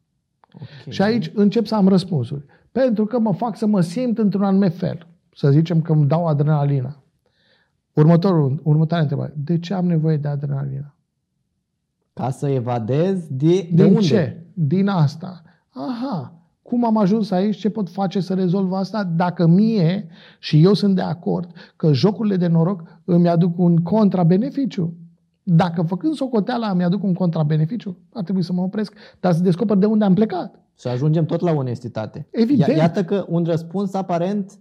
[0.54, 0.93] Ok.
[0.93, 2.45] Și aici încep să am răspunsuri.
[2.71, 5.08] Pentru că mă fac să mă simt într-un anume fel.
[5.34, 7.02] Să zicem că îmi dau adrenalină.
[7.93, 9.34] Următorul, următoarea întrebare.
[9.38, 10.95] De ce am nevoie de adrenalină?
[12.13, 14.00] Ca să evadez de, de Din unde?
[14.00, 14.45] ce?
[14.54, 15.41] Din asta.
[15.69, 16.32] Aha.
[16.62, 17.58] Cum am ajuns aici?
[17.58, 19.04] Ce pot face să rezolv asta?
[19.04, 20.08] Dacă mie,
[20.39, 24.93] și eu sunt de acord, că jocurile de noroc îmi aduc un contrabeneficiu.
[25.49, 29.77] Dacă făcând socoteala îmi aduc un contrabeneficiu, ar trebui să mă opresc, dar să descoper
[29.77, 30.60] de unde am plecat.
[30.79, 32.27] Și ajungem tot la onestitate.
[32.31, 32.71] Evident.
[32.71, 34.51] Ia- Iată că un răspuns aparent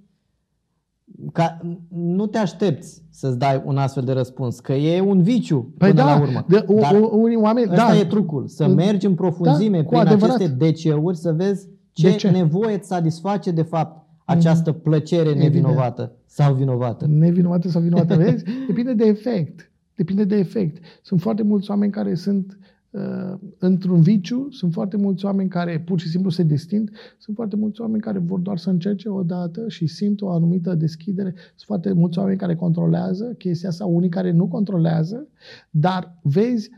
[1.33, 5.91] ca, nu te aștepți să-ți dai un astfel de răspuns, că e un viciu Păi
[5.91, 6.45] până da, la urmă.
[6.49, 9.83] de, o, Dar o, unii oameni, ăsta da, e trucul, să Da, mergi în profunzime
[9.83, 10.35] cu prin adevărat.
[10.37, 12.31] aceste DCE-uri să vezi ce, De ce?
[12.31, 15.53] nevoie îți satisface de fapt această plăcere Evident.
[15.53, 17.07] nevinovată sau vinovată.
[17.09, 18.45] nevinovată sau vinovată, vezi?
[18.67, 19.71] Depinde de efect.
[19.97, 20.85] Depinde de efect.
[21.03, 22.59] Sunt foarte mulți oameni care sunt
[22.91, 27.57] uh, într-un viciu, sunt foarte mulți oameni care pur și simplu se destind, sunt foarte
[27.57, 31.67] mulți oameni care vor doar să încerce o dată și simt o anumită deschidere, sunt
[31.67, 35.27] foarte mulți oameni care controlează chestia asta, unii care nu controlează,
[35.71, 36.71] dar vezi,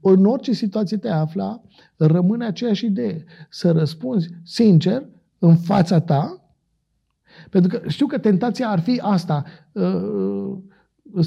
[0.00, 1.62] în orice situație te afla,
[1.96, 3.24] rămâne aceeași idee.
[3.50, 5.08] Să răspunzi sincer,
[5.38, 6.44] în fața ta,
[7.50, 9.44] pentru că știu că tentația ar fi asta.
[9.72, 10.56] Uh,
[11.12, 11.26] uh,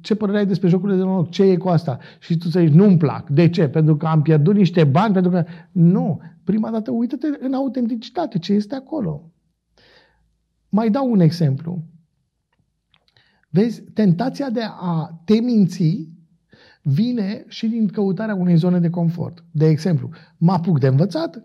[0.00, 1.30] Ce părere ai despre jocurile de noroc?
[1.30, 1.98] Ce e cu asta?
[2.18, 3.28] Și tu să zici, nu-mi plac.
[3.28, 3.68] De ce?
[3.68, 5.12] Pentru că am pierdut niște bani?
[5.12, 5.44] Pentru că...
[5.72, 6.20] Nu.
[6.44, 8.38] Prima dată, uită-te în autenticitate.
[8.38, 9.30] Ce este acolo?
[10.68, 11.84] Mai dau un exemplu.
[13.48, 16.08] Vezi, tentația de a te minți
[16.82, 19.44] vine și din căutarea unei zone de confort.
[19.50, 21.44] De exemplu, mă apuc de învățat?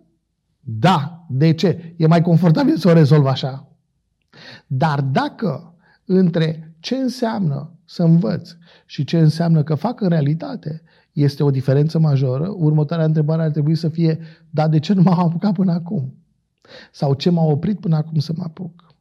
[0.60, 1.26] Da.
[1.30, 1.96] De ce?
[1.98, 3.68] E mai confortabil să o rezolv așa.
[4.68, 8.52] Dar dacă între ce înseamnă să învăț
[8.86, 13.76] și ce înseamnă că fac în realitate este o diferență majoră, următoarea întrebare ar trebui
[13.76, 14.20] să fie,
[14.50, 16.14] dar de ce nu m-am apucat până acum?
[16.92, 18.94] Sau ce m-a oprit până acum să mă apuc?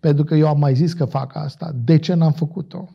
[0.00, 1.72] Pentru că eu am mai zis că fac asta.
[1.84, 2.88] De ce n-am făcut-o?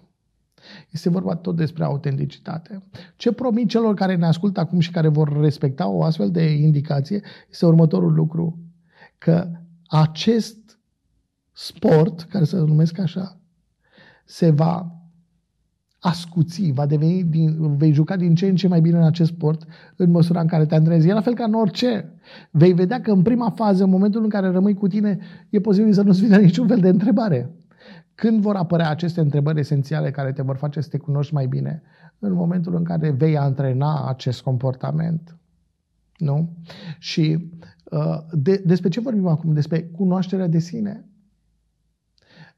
[0.90, 2.84] Este vorba tot despre autenticitate.
[3.16, 7.22] Ce promit celor care ne ascultă acum și care vor respecta o astfel de indicație
[7.50, 8.60] este următorul lucru.
[9.18, 9.52] Că
[9.88, 10.80] acest
[11.52, 13.40] sport, care se numesc așa,
[14.26, 14.96] se va
[16.00, 19.68] ascuți, va deveni din, vei juca din ce în ce mai bine în acest sport
[19.96, 21.08] în măsura în care te antrenezi.
[21.08, 22.14] E la fel ca în orice.
[22.52, 25.94] Vei vedea că în prima fază, în momentul în care rămâi cu tine, e posibil
[25.94, 27.50] să nu-ți vină niciun fel de întrebare.
[28.16, 31.82] Când vor apărea aceste întrebări esențiale care te vor face să te cunoști mai bine?
[32.20, 35.38] În momentul în care vei antrena acest comportament.
[36.18, 36.50] Nu?
[37.00, 37.52] Și
[37.92, 39.54] uh, de, despre ce vorbim acum?
[39.54, 41.06] Despre cunoașterea de sine.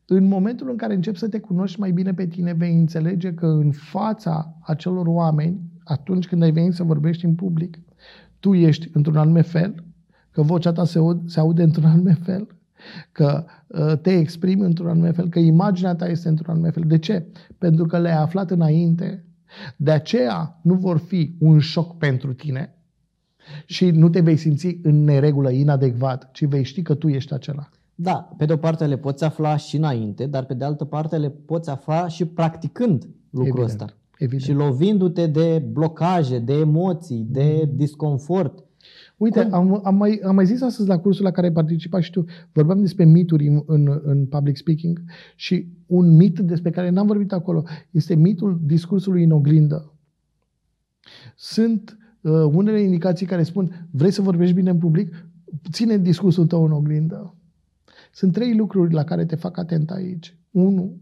[0.10, 3.46] În momentul în care începi să te cunoști mai bine pe tine, vei înțelege că
[3.46, 7.80] în fața acelor oameni, atunci când ai venit să vorbești în public,
[8.39, 9.84] tu ești într-un anume fel,
[10.32, 12.48] că vocea ta se, aud, se aude într-un anume fel,
[13.12, 16.84] că uh, te exprimi într-un anume fel, că imaginea ta este într-un anume fel.
[16.88, 17.26] De ce?
[17.58, 19.26] Pentru că le-ai aflat înainte.
[19.76, 22.76] De aceea nu vor fi un șoc pentru tine
[23.65, 27.70] și nu te vei simți în neregulă, inadecvat, ci vei ști că tu ești acela.
[27.99, 31.17] Da, pe de o parte le poți afla și înainte, dar pe de altă parte
[31.17, 33.97] le poți afla și practicând lucrul Evident, ăsta.
[34.17, 34.41] evident.
[34.41, 38.63] Și lovindu-te de blocaje, de emoții, de disconfort.
[39.17, 39.53] Uite, Cum?
[39.53, 42.25] am, am, mai, am mai zis astăzi la cursul la care ai participat și tu,
[42.51, 45.03] vorbeam despre mituri în, în, în public speaking
[45.36, 49.93] și un mit despre care n-am vorbit acolo este mitul discursului în oglindă.
[51.36, 55.25] Sunt uh, unele indicații care spun, vrei să vorbești bine în public?
[55.71, 57.36] Ține discursul tău în oglindă.
[58.17, 60.38] Sunt trei lucruri la care te fac atent aici.
[60.51, 61.01] Unu,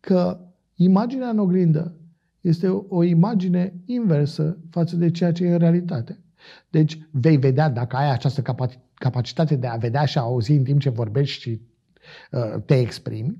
[0.00, 0.40] că
[0.74, 1.96] imaginea în oglindă
[2.40, 6.20] este o, o imagine inversă față de ceea ce e în realitate.
[6.70, 10.64] Deci vei vedea, dacă ai această capac- capacitate de a vedea și a auzi în
[10.64, 11.60] timp ce vorbești și
[12.30, 13.38] uh, te exprimi,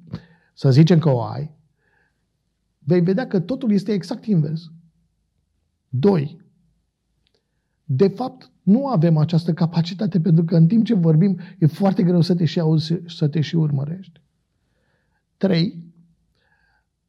[0.55, 1.55] să zicem că o ai,
[2.79, 4.71] vei vedea că totul este exact invers.
[5.89, 6.41] Doi,
[7.85, 12.21] de fapt, nu avem această capacitate pentru că în timp ce vorbim e foarte greu
[12.21, 14.21] să te și auzi, să te și urmărești.
[15.37, 15.85] Trei,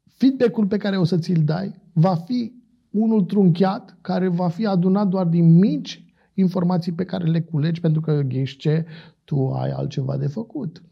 [0.04, 2.52] feedback-ul pe care o să ți-l dai va fi
[2.90, 8.00] unul trunchiat, care va fi adunat doar din mici informații pe care le culegi, pentru
[8.00, 8.86] că ghiși ce,
[9.24, 10.82] tu ai altceva de făcut.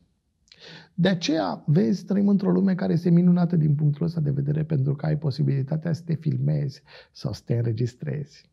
[0.95, 4.95] De aceea, vezi, trăim într-o lume care este minunată din punctul ăsta de vedere, pentru
[4.95, 8.51] că ai posibilitatea să te filmezi sau să te înregistrezi.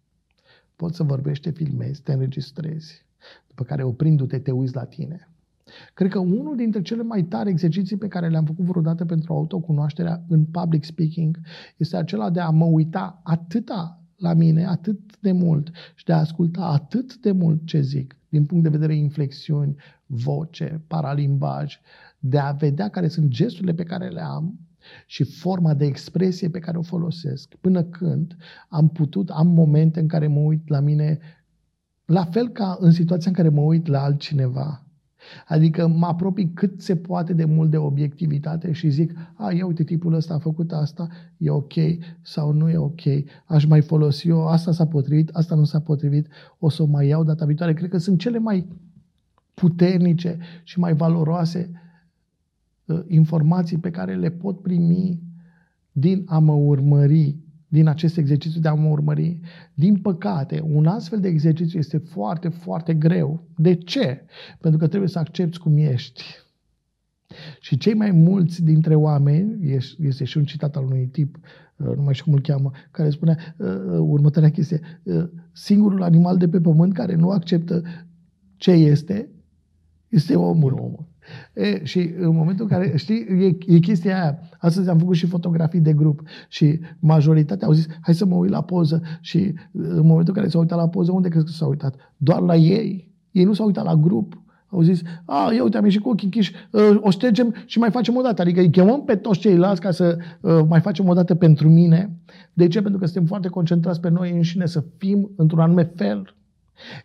[0.75, 3.05] Poți să vorbești, te filmezi, te înregistrezi,
[3.47, 5.27] după care oprindu-te, te uiți la tine.
[5.93, 10.23] Cred că unul dintre cele mai tari exerciții pe care le-am făcut vreodată pentru autocunoașterea
[10.27, 11.39] în public speaking
[11.77, 16.17] este acela de a mă uita atâta la mine, atât de mult și de a
[16.17, 21.79] asculta atât de mult ce zic, din punct de vedere inflexiuni, voce, paralimbaj,
[22.19, 24.59] de a vedea care sunt gesturile pe care le am
[25.05, 28.37] și forma de expresie pe care o folosesc, până când
[28.69, 31.19] am putut, am momente în care mă uit la mine
[32.05, 34.83] la fel ca în situația în care mă uit la altcineva
[35.47, 39.83] Adică mă apropii cât se poate de mult de obiectivitate și zic, a, ia uite,
[39.83, 41.73] tipul ăsta a făcut asta, e ok
[42.21, 43.01] sau nu e ok,
[43.45, 46.27] aș mai folosi eu, asta s-a potrivit, asta nu s-a potrivit,
[46.59, 47.73] o să o mai iau data viitoare.
[47.73, 48.67] Cred că sunt cele mai
[49.53, 51.82] puternice și mai valoroase uh,
[53.07, 55.19] informații pe care le pot primi
[55.91, 57.37] din a mă urmări
[57.73, 59.39] din acest exercițiu de a mă urmări.
[59.73, 63.47] Din păcate, un astfel de exercițiu este foarte, foarte greu.
[63.57, 64.25] De ce?
[64.59, 66.23] Pentru că trebuie să accepti cum ești.
[67.59, 71.39] Și cei mai mulți dintre oameni, este și un citat al unui tip,
[71.77, 74.79] uh, nu mai știu cum îl cheamă, care spunea uh, uh, următoarea chestie,
[75.51, 77.83] singurul animal de pe pământ care nu acceptă
[78.55, 79.29] ce este,
[80.07, 80.73] este omul.
[80.73, 81.05] omul.
[81.53, 84.39] E, și în momentul în care, știi, e, e chestia aia.
[84.59, 88.51] Astăzi am făcut și fotografii de grup și majoritatea au zis, hai să mă uit
[88.51, 91.69] la poză și în momentul în care s-au uitat la poză, unde crezi că s-au
[91.69, 91.95] uitat?
[92.17, 93.11] Doar la ei.
[93.31, 94.43] Ei nu s-au uitat la grup.
[94.67, 97.91] Au zis, a, ia uite, am ieșit cu ochii închiși, uh, o ștergem și mai
[97.91, 98.41] facem o dată.
[98.41, 102.17] Adică îi chemăm pe toți ceilalți ca să uh, mai facem o dată pentru mine.
[102.53, 102.81] De ce?
[102.81, 106.35] Pentru că suntem foarte concentrați pe noi înșine să fim într-un anume fel.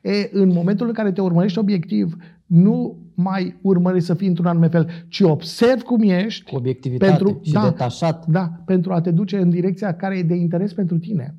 [0.03, 2.17] E, în momentul în care te urmărești obiectiv,
[2.49, 6.51] nu mai urmări să fii într-un anume fel, ci observ cum ești.
[6.51, 8.27] Cu obiectivitate pentru, și da, detașat.
[8.27, 11.37] Da, pentru a te duce în direcția care e de interes pentru tine.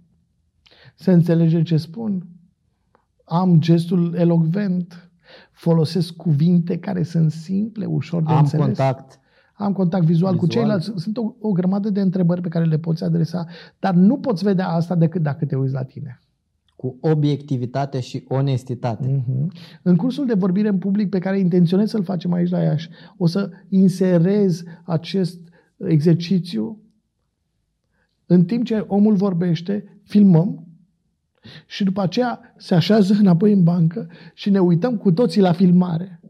[0.95, 2.27] Să înțelege ce spun.
[3.23, 5.09] Am gestul elocvent.
[5.51, 8.65] Folosesc cuvinte care sunt simple, ușor de Am înțeles.
[8.65, 9.19] contact.
[9.53, 10.47] Am contact vizual, vizual.
[10.47, 10.91] cu ceilalți.
[10.95, 13.45] Sunt o, o grămadă de întrebări pe care le poți adresa,
[13.79, 16.19] dar nu poți vedea asta decât dacă te uiți la tine
[16.79, 19.07] cu obiectivitate și onestitate.
[19.07, 19.79] Mm-hmm.
[19.81, 23.27] În cursul de vorbire în public pe care intenționez să-l facem aici la Iași, o
[23.27, 25.39] să inserez acest
[25.77, 26.81] exercițiu
[28.25, 30.67] în timp ce omul vorbește, filmăm
[31.67, 36.21] și după aceea se așează înapoi în bancă și ne uităm cu toții la filmare.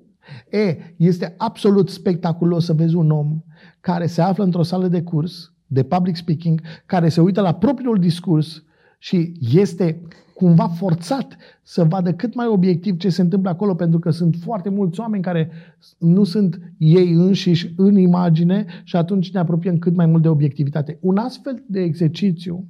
[0.49, 3.43] E, este absolut spectaculos să vezi un om
[3.79, 7.99] care se află într-o sală de curs de public speaking, care se uită la propriul
[7.99, 8.63] discurs
[8.97, 10.01] și este
[10.39, 14.69] cumva forțat să vadă cât mai obiectiv ce se întâmplă acolo, pentru că sunt foarte
[14.69, 15.51] mulți oameni care
[15.97, 20.97] nu sunt ei înșiși în imagine și atunci ne apropiem cât mai mult de obiectivitate.
[21.01, 22.65] Un astfel de exercițiu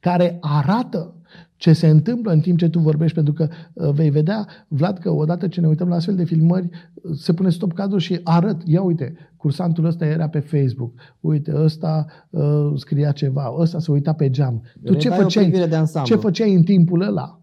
[0.00, 1.14] care arată
[1.56, 5.10] ce se întâmplă în timp ce tu vorbești, pentru că uh, vei vedea, Vlad, că
[5.10, 8.62] odată ce ne uităm la astfel de filmări, uh, se pune stop cadru și arăt,
[8.64, 14.12] ia uite, cursantul ăsta era pe Facebook, uite, ăsta uh, scria ceva, ăsta se uita
[14.12, 14.62] pe geam.
[14.84, 17.40] Tu ce făceai, de ce făceai în timpul ăla?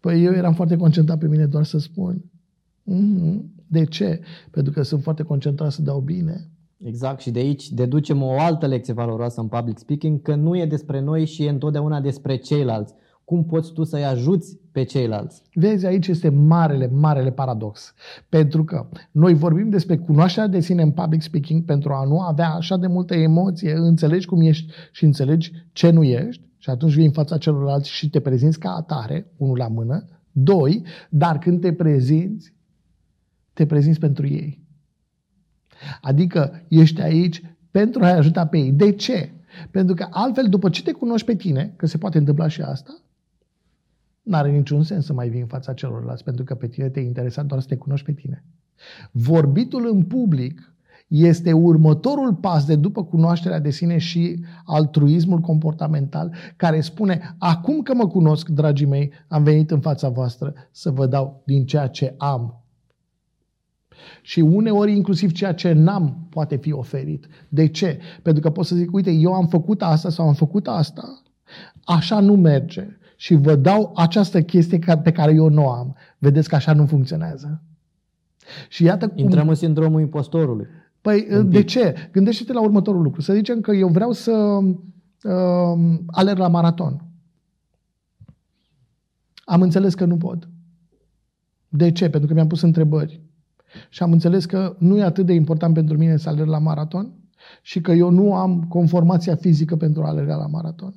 [0.00, 2.24] Păi eu eram foarte concentrat pe mine doar să spun.
[2.90, 3.40] Mm-hmm.
[3.66, 4.20] De ce?
[4.50, 6.48] Pentru că sunt foarte concentrat să dau bine.
[6.84, 10.66] Exact, și de aici deducem o altă lecție valoroasă în public speaking, că nu e
[10.66, 12.94] despre noi și e întotdeauna despre ceilalți
[13.24, 15.42] cum poți tu să-i ajuți pe ceilalți?
[15.54, 17.94] Vezi, aici este marele, marele paradox.
[18.28, 22.50] Pentru că noi vorbim despre cunoașterea de sine în public speaking pentru a nu avea
[22.50, 27.04] așa de multă emoție, înțelegi cum ești și înțelegi ce nu ești și atunci vii
[27.04, 31.72] în fața celorlalți și te prezinți ca atare, unul la mână, Doi, dar când te
[31.72, 32.54] prezinți,
[33.52, 34.60] te prezinți pentru ei.
[36.00, 38.72] Adică ești aici pentru a-i ajuta pe ei.
[38.72, 39.32] De ce?
[39.70, 43.02] Pentru că altfel, după ce te cunoști pe tine, că se poate întâmpla și asta,
[44.22, 47.42] n-are niciun sens să mai vii în fața celorlalți, pentru că pe tine te interesa
[47.42, 48.44] doar să te cunoști pe tine.
[49.10, 50.74] Vorbitul în public
[51.08, 57.94] este următorul pas de după cunoașterea de sine și altruismul comportamental care spune, acum că
[57.94, 62.14] mă cunosc, dragii mei, am venit în fața voastră să vă dau din ceea ce
[62.18, 62.62] am.
[64.22, 67.26] Și uneori inclusiv ceea ce n-am poate fi oferit.
[67.48, 67.98] De ce?
[68.22, 71.22] Pentru că pot să zic, uite, eu am făcut asta sau am făcut asta,
[71.84, 72.88] așa nu merge
[73.22, 75.96] și vă dau această chestie pe care eu nu o am.
[76.18, 77.62] Vedeți că așa nu funcționează.
[78.68, 79.18] Și iată cum...
[79.18, 80.66] Intrăm în sindromul impostorului.
[81.00, 81.94] Păi, de ce?
[82.12, 83.20] Gândește-te la următorul lucru.
[83.20, 87.04] Să zicem că eu vreau să uh, alerg la maraton.
[89.44, 90.48] Am înțeles că nu pot.
[91.68, 92.10] De ce?
[92.10, 93.20] Pentru că mi-am pus întrebări.
[93.88, 97.12] Și am înțeles că nu e atât de important pentru mine să alerg la maraton
[97.62, 100.94] și că eu nu am conformația fizică pentru a alerga la maraton.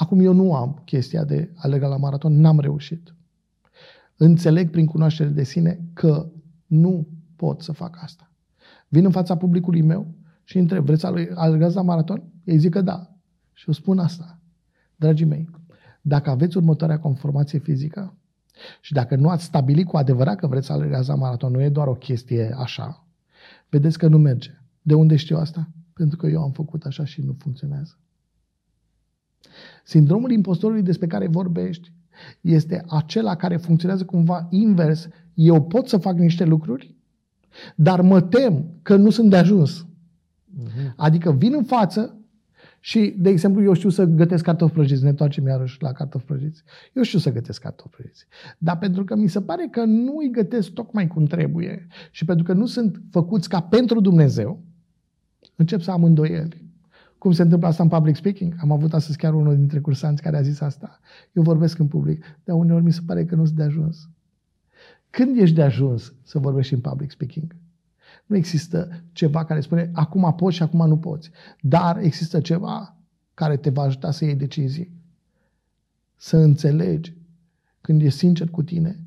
[0.00, 3.14] Acum eu nu am chestia de alerga la maraton, n-am reușit.
[4.16, 6.30] Înțeleg prin cunoaștere de sine că
[6.66, 8.30] nu pot să fac asta.
[8.88, 12.22] Vin în fața publicului meu și întreb, vreți să alergați la maraton?
[12.44, 13.16] Ei zic că da.
[13.52, 14.38] Și eu spun asta.
[14.96, 15.50] Dragii mei,
[16.00, 18.16] dacă aveți următoarea conformație fizică
[18.80, 21.68] și dacă nu ați stabilit cu adevărat că vreți să alergați la maraton, nu e
[21.68, 23.06] doar o chestie așa,
[23.68, 24.50] vedeți că nu merge.
[24.82, 25.68] De unde știu asta?
[25.92, 27.98] Pentru că eu am făcut așa și nu funcționează.
[29.84, 31.92] Sindromul impostorului despre care vorbești
[32.40, 35.08] este acela care funcționează cumva invers.
[35.34, 36.94] Eu pot să fac niște lucruri,
[37.74, 39.84] dar mă tem că nu sunt de ajuns.
[39.84, 40.94] Uh-huh.
[40.96, 42.20] Adică vin în față
[42.80, 45.02] și, de exemplu, eu știu să gătesc cartofi prăjiți.
[45.02, 46.62] Ne întoarcem iarăși la cartofi prăjiți.
[46.92, 48.26] Eu știu să gătesc cartofi prăjiți.
[48.58, 52.44] Dar pentru că mi se pare că nu îi gătesc tocmai cum trebuie și pentru
[52.44, 54.62] că nu sunt făcuți ca pentru Dumnezeu,
[55.56, 56.69] încep să am îndoieli.
[57.20, 58.54] Cum se întâmplă asta în public speaking?
[58.60, 61.00] Am avut astăzi chiar unul dintre cursanți care a zis asta.
[61.32, 64.08] Eu vorbesc în public, dar uneori mi se pare că nu sunt de ajuns.
[65.10, 67.56] Când ești de ajuns să vorbești în public speaking?
[68.26, 71.30] Nu există ceva care spune acum poți și acum nu poți.
[71.60, 72.96] Dar există ceva
[73.34, 74.90] care te va ajuta să iei decizii.
[76.16, 77.14] Să înțelegi
[77.80, 79.00] când ești sincer cu tine.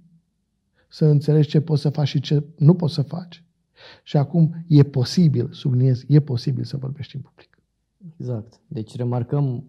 [0.87, 3.43] Să înțelegi ce poți să faci și ce nu poți să faci.
[4.03, 7.52] Și acum e posibil, subliniez, e posibil să vorbești în public.
[8.17, 8.59] Exact.
[8.67, 9.63] Deci remarcăm,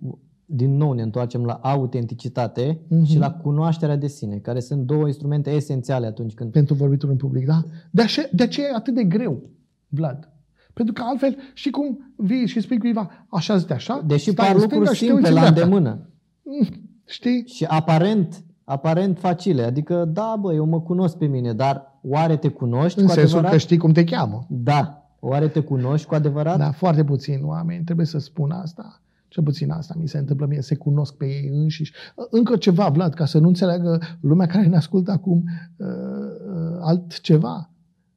[0.47, 3.05] din nou ne întoarcem la autenticitate mm-hmm.
[3.05, 6.53] și la cunoașterea de sine, care sunt două instrumente esențiale atunci când...
[6.53, 7.65] Pentru vorbitul în public, da?
[7.91, 9.43] De aceea, de aceea e atât de greu,
[9.89, 10.29] Vlad.
[10.73, 14.97] Pentru că altfel, și cum vii și spui cuiva, așa zice așa, Deși par lucruri
[14.97, 16.09] simple la îndemână.
[16.43, 16.69] Mm,
[17.05, 17.47] știi?
[17.47, 19.63] Și aparent, aparent facile.
[19.63, 23.39] Adică, da, bă, eu mă cunosc pe mine, dar oare te cunoști În cu sensul
[23.39, 23.51] adevărat?
[23.51, 24.47] că știi cum te cheamă.
[24.49, 25.04] Da.
[25.27, 26.59] Oare te cunoști cu adevărat?
[26.59, 29.03] Da, foarte puțin oameni trebuie să spun asta.
[29.29, 31.93] Cel puțin asta mi se întâmplă mie, se cunosc pe ei înșiși.
[32.31, 35.45] Încă ceva, Vlad, ca să nu înțeleagă lumea care ne ascultă acum
[35.77, 37.71] uh, uh, altceva.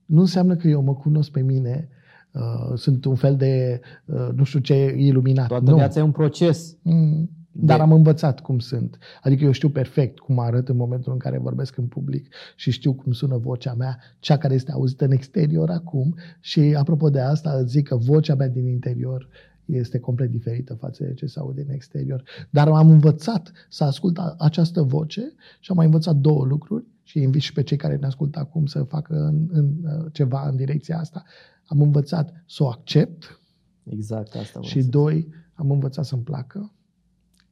[0.05, 1.89] Nu înseamnă că eu mă cunosc pe mine,
[2.31, 5.47] uh, sunt un fel de, uh, nu știu ce, iluminat.
[5.47, 5.75] Toată nu.
[5.75, 6.77] viața e un proces.
[6.81, 7.29] Mm.
[7.59, 8.97] Dar am învățat cum sunt.
[9.21, 12.93] Adică eu știu perfect cum arăt în momentul în care vorbesc în public și știu
[12.93, 16.15] cum sună vocea mea, cea care este auzită în exterior acum.
[16.39, 19.27] Și apropo de asta, îți zic că vocea mea din interior
[19.65, 22.23] este complet diferită față de ce se aude în exterior.
[22.49, 27.41] Dar am învățat să ascult această voce și am mai învățat două lucruri și invit
[27.41, 29.75] și pe cei care ne ascultă acum să facă în, în,
[30.11, 31.23] ceva în direcția asta.
[31.65, 33.41] Am învățat să o accept
[33.83, 34.61] Exact asta.
[34.61, 36.71] și doi, am învățat să-mi placă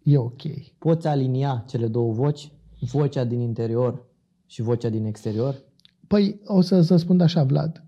[0.05, 0.41] e ok.
[0.77, 4.05] Poți alinia cele două voci, vocea din interior
[4.45, 5.63] și vocea din exterior?
[6.07, 7.83] Păi, o să, să spun așa, Vlad.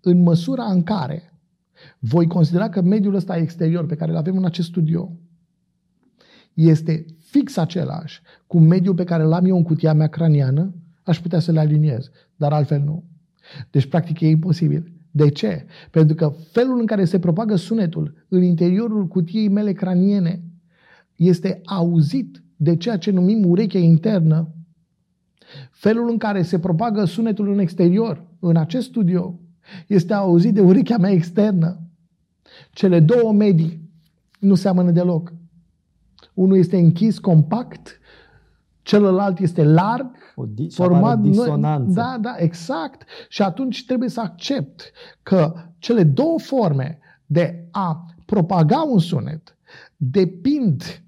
[0.00, 1.32] În măsura în care
[1.98, 5.12] voi considera că mediul ăsta exterior pe care îl avem în acest studio
[6.54, 11.38] este fix același cu mediul pe care l-am eu în cutia mea craniană, aș putea
[11.38, 13.04] să le aliniez, dar altfel nu.
[13.70, 14.92] Deci, practic, e imposibil.
[15.10, 15.66] De ce?
[15.90, 20.47] Pentru că felul în care se propagă sunetul în interiorul cutiei mele craniene
[21.18, 24.48] este auzit de ceea ce numim urechea internă,
[25.70, 29.38] felul în care se propagă sunetul în exterior, în acest studio,
[29.86, 31.80] este auzit de urechea mea externă.
[32.70, 33.90] Cele două medii
[34.38, 35.32] nu seamănă deloc.
[36.34, 37.98] Unul este închis, compact,
[38.82, 41.92] celălalt este larg, o di- format disonanță.
[41.92, 43.02] Da, da, exact.
[43.28, 44.90] Și atunci trebuie să accept
[45.22, 49.56] că cele două forme de a propaga un sunet
[49.96, 51.02] depind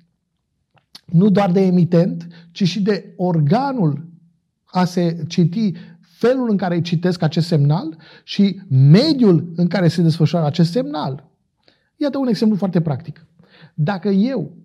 [1.13, 4.09] nu doar de emitent, ci și de organul
[4.65, 10.47] a se citi felul în care citesc acest semnal și mediul în care se desfășoară
[10.47, 11.31] acest semnal.
[11.97, 13.27] Iată un exemplu foarte practic.
[13.75, 14.57] Dacă eu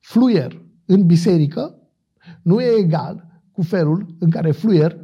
[0.00, 1.74] fluier în biserică,
[2.42, 4.98] nu e egal cu felul în care fluier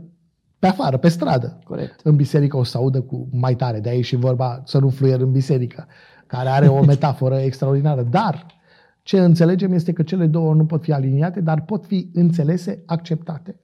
[0.59, 1.59] pe afară, pe stradă.
[1.65, 2.01] Corect.
[2.03, 5.21] În biserică o să audă cu mai tare, de aici și vorba să nu fluier
[5.21, 5.87] în biserică,
[6.27, 8.03] care are o metaforă extraordinară.
[8.03, 8.58] Dar
[9.09, 13.57] ce înțelegem este că cele două nu pot fi aliniate, dar pot fi înțelese, acceptate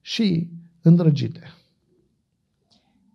[0.00, 0.50] și
[0.82, 1.40] îndrăgite.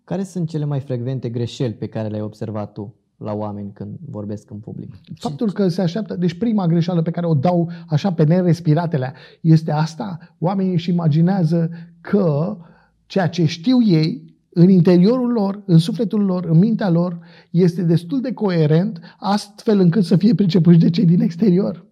[0.04, 4.50] Care sunt cele mai frecvente greșeli pe care le-ai observat tu la oameni când vorbesc
[4.50, 4.94] în public?
[5.16, 9.72] Faptul că se așteaptă, deci prima greșeală pe care o dau așa pe nerespiratele este
[9.72, 11.70] asta, oamenii își imaginează
[12.02, 12.58] că
[13.06, 18.22] ceea ce știu ei în interiorul lor, în sufletul lor, în mintea lor, este destul
[18.22, 21.86] de coerent, astfel încât să fie pricepuși de cei din exterior.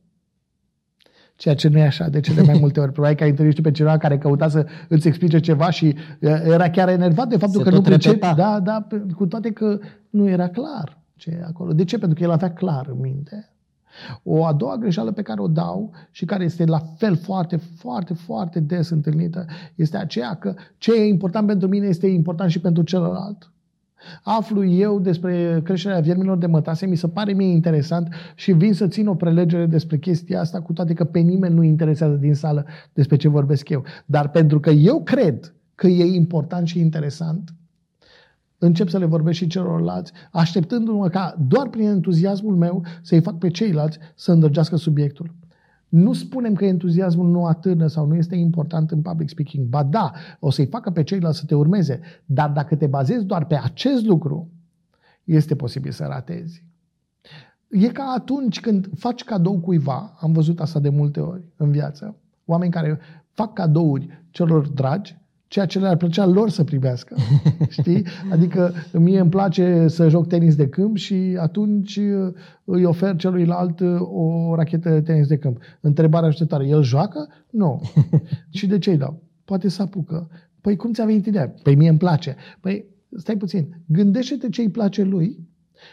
[1.36, 2.92] Ceea ce nu e așa de cele mai multe ori.
[2.92, 5.96] Probabil că ai întâlnit pe cineva care căuta să îți explice ceva și
[6.44, 8.34] era chiar enervat de faptul Se că nu pricepi.
[8.36, 9.80] Da, da, cu toate că
[10.10, 11.74] nu era clar ce e acolo.
[11.74, 11.98] De ce?
[11.98, 13.54] Pentru că el avea clar în minte.
[14.24, 18.14] O a doua greșeală pe care o dau și care este la fel foarte, foarte,
[18.14, 22.84] foarte des întâlnită este aceea că ce e important pentru mine este important și pentru
[22.84, 23.52] celălalt.
[24.24, 28.88] Aflu eu despre creșterea viermilor de mătase, mi se pare mie interesant și vin să
[28.88, 32.66] țin o prelegere despre chestia asta, cu toate că pe nimeni nu interesează din sală
[32.94, 33.84] despre ce vorbesc eu.
[34.06, 37.54] Dar pentru că eu cred că e important și interesant,
[38.60, 43.50] încep să le vorbesc și celorlalți, așteptându-mă ca doar prin entuziasmul meu să-i fac pe
[43.50, 45.36] ceilalți să îndrăgească subiectul.
[45.90, 49.68] Nu spunem că entuziasmul nu atârnă sau nu este important în public speaking.
[49.68, 52.00] Ba da, o să-i facă pe ceilalți să te urmeze.
[52.26, 54.50] Dar dacă te bazezi doar pe acest lucru,
[55.24, 56.64] este posibil să ratezi.
[57.70, 62.16] E ca atunci când faci cadou cuiva, am văzut asta de multe ori în viață,
[62.46, 63.00] oameni care
[63.32, 65.18] fac cadouri celor dragi,
[65.50, 67.16] ceea ce le-ar plăcea lor să primească.
[67.80, 68.06] Știi?
[68.32, 72.34] Adică mie îmi place să joc tenis de câmp și atunci uh,
[72.64, 75.58] îi ofer celuilalt uh, o rachetă de tenis de câmp.
[75.82, 77.28] Întrebarea așteptare, el joacă?
[77.50, 77.82] Nu.
[78.58, 79.24] și de ce îi dau?
[79.46, 80.30] Poate să apucă.
[80.62, 81.54] Păi cum ți-a venit ideea?
[81.64, 82.36] Păi mie îmi place.
[82.60, 82.86] Păi
[83.18, 85.48] stai puțin, gândește-te ce îi place lui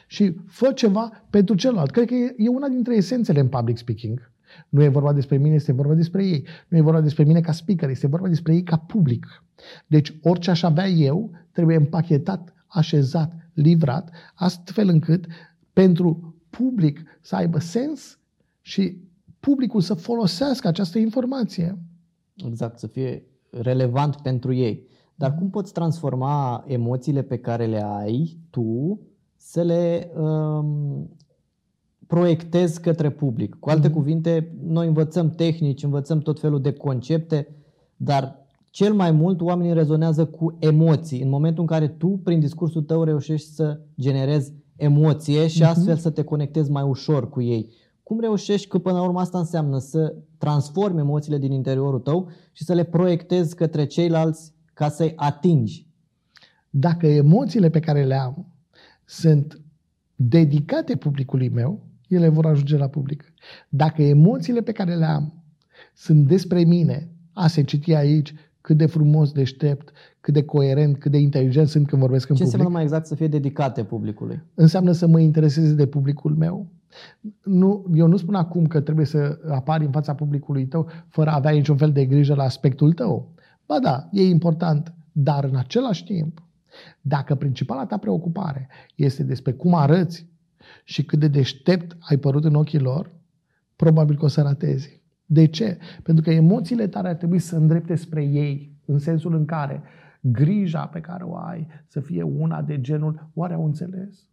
[0.07, 1.91] și fă ceva pentru celălalt.
[1.91, 4.31] Cred că e una dintre esențele în public speaking.
[4.69, 6.47] Nu e vorba despre mine, este vorba despre ei.
[6.69, 9.45] Nu e vorba despre mine ca speaker, este vorba despre ei ca public.
[9.87, 15.27] Deci orice aș avea eu trebuie împachetat, așezat, livrat, astfel încât
[15.73, 18.19] pentru public să aibă sens
[18.61, 19.05] și
[19.41, 21.79] publicul să folosească această informație.
[22.35, 24.87] Exact, să fie relevant pentru ei.
[25.15, 29.01] Dar cum poți transforma emoțiile pe care le ai tu
[29.37, 31.16] să le um,
[32.07, 33.55] proiectezi către public?
[33.55, 33.93] Cu alte mm-hmm.
[33.93, 37.49] cuvinte, noi învățăm tehnici, învățăm tot felul de concepte,
[37.97, 41.23] dar cel mai mult oamenii rezonează cu emoții.
[41.23, 45.69] În momentul în care tu, prin discursul tău, reușești să generezi emoție și uh-huh.
[45.69, 47.73] astfel să te conectezi mai ușor cu ei.
[48.03, 52.65] Cum reușești că până la urmă asta înseamnă să transformi emoțiile din interiorul tău și
[52.65, 55.87] să le proiectezi către ceilalți ca să-i atingi?
[56.71, 58.53] Dacă emoțiile pe care le am
[59.05, 59.61] sunt
[60.15, 63.33] dedicate publicului meu, ele vor ajunge la public.
[63.69, 65.45] Dacă emoțiile pe care le am
[65.95, 71.11] sunt despre mine, a se citi aici, cât de frumos, deștept, cât de coerent, cât
[71.11, 72.57] de inteligent sunt când vorbesc în Ce public.
[72.57, 74.43] Ce înseamnă mai exact să fie dedicate publicului?
[74.55, 76.67] Înseamnă să mă intereseze de publicul meu.
[77.43, 81.35] Nu, eu nu spun acum că trebuie să apari în fața publicului tău fără a
[81.35, 83.35] avea niciun fel de grijă la aspectul tău.
[83.67, 86.43] Ba da, e important, dar în același timp,
[87.01, 90.27] dacă principala ta preocupare este despre cum arăți
[90.85, 93.11] și cât de deștept ai părut în ochii lor,
[93.77, 95.01] probabil că o să ratezi.
[95.27, 95.79] De ce?
[96.03, 99.83] Pentru că emoțiile tale ar trebui să îndrepte spre ei, în sensul în care
[100.21, 104.29] grija pe care o ai să fie una de genul, oare au înțeles?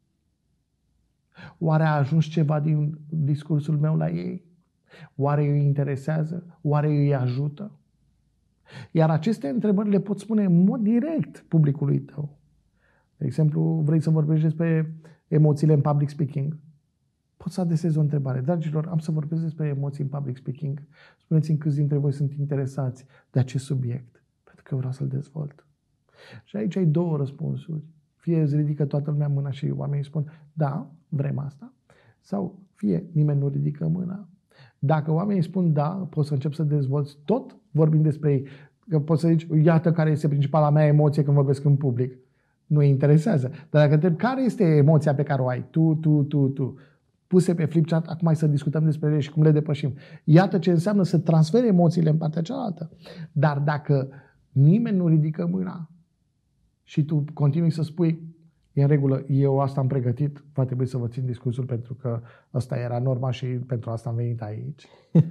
[1.60, 4.44] Oare a ajuns ceva din discursul meu la ei?
[5.16, 6.60] Oare îi interesează?
[6.62, 7.72] Oare îi ajută?
[8.92, 12.38] Iar aceste întrebări le pot spune în mod direct publicului tău.
[13.18, 14.96] De exemplu, vrei să vorbești despre
[15.34, 16.58] emoțiile în public speaking?
[17.44, 18.42] pot să adesez o întrebare.
[18.42, 20.88] Dragilor, am să vorbesc despre emoții în public speaking.
[21.18, 25.68] Spuneți-mi câți dintre voi sunt interesați de acest subiect, pentru că vreau să-l dezvolt.
[26.44, 27.84] Și aici ai două răspunsuri.
[28.16, 31.74] Fie îți ridică toată lumea mâna și oamenii spun, da, vrem asta,
[32.20, 34.28] sau fie nimeni nu ridică mâna.
[34.80, 38.48] Dacă oamenii spun da, poți să încep să dezvolți tot vorbind despre ei.
[38.90, 42.18] Că poți să zici, iată care este principala mea emoție când vorbesc în public.
[42.74, 43.52] Nu îi interesează.
[43.70, 46.78] Dar dacă întreb care este emoția pe care o ai, tu, tu, tu, tu,
[47.28, 49.94] puse pe flipchart, acum mai să discutăm despre ele și cum le depășim.
[50.24, 52.92] Iată ce înseamnă să transferi emoțiile în partea cealaltă.
[53.32, 54.10] Dar dacă
[54.52, 55.90] nimeni nu ridică mâna
[56.84, 58.22] și tu continui să spui,
[58.74, 62.22] e în regulă, eu asta am pregătit, va trebui să vă țin discursul pentru că
[62.52, 64.88] asta era norma și pentru asta am venit aici.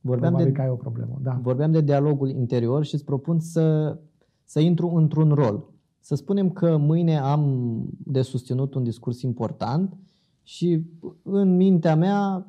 [0.00, 1.18] vorbeam Probabil de, că ai o problemă.
[1.22, 1.38] Da.
[1.42, 3.96] vorbeam de dialogul interior și îți propun să,
[4.44, 5.74] să intru într-un rol.
[6.06, 9.96] Să spunem că mâine am de susținut un discurs important
[10.42, 10.82] și
[11.22, 12.46] în mintea mea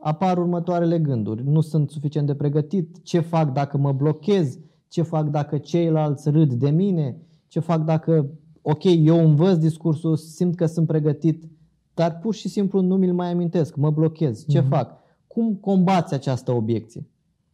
[0.00, 1.48] apar următoarele gânduri.
[1.48, 6.52] Nu sunt suficient de pregătit, ce fac dacă mă blochez, ce fac dacă ceilalți râd
[6.52, 7.16] de mine,
[7.48, 8.30] ce fac dacă,
[8.60, 11.44] ok, eu învăț discursul, simt că sunt pregătit,
[11.94, 14.46] dar pur și simplu nu mi-l mai amintesc, mă blochez.
[14.48, 14.68] Ce Mhm.
[14.68, 14.98] fac?
[15.26, 17.06] Cum combați această obiecție?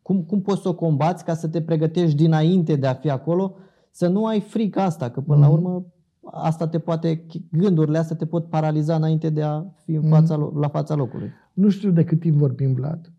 [0.03, 3.55] Cum, cum poți să o combați ca să te pregătești dinainte de a fi acolo,
[3.91, 5.55] să nu ai frică asta, că până la Mhm.
[5.55, 5.85] urmă
[6.23, 10.09] asta te poate, gândurile astea te pot paraliza înainte de a fi în Mhm.
[10.11, 11.31] fața, lo- la fața locului.
[11.53, 13.13] Nu știu de cât timp vorbim, Vlad,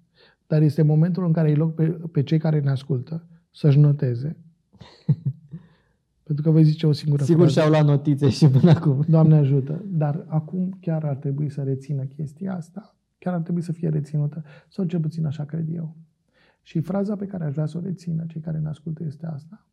[0.48, 4.38] dar este momentul în care îi loc pe, pe cei care ne ascultă să-și noteze.
[6.24, 7.60] Pentru că vă zice o singură Sigur frază.
[7.60, 9.04] și-au luat notițe și până acum.
[9.08, 9.84] Doamne ajută.
[9.86, 12.96] Dar acum chiar ar trebui să rețină chestia asta.
[13.18, 14.44] Chiar ar trebui să fie reținută.
[14.70, 15.96] Sau cel puțin așa cred eu.
[16.62, 19.66] Și fraza pe care aș vrea să o rețină cei care ne ascultă este asta.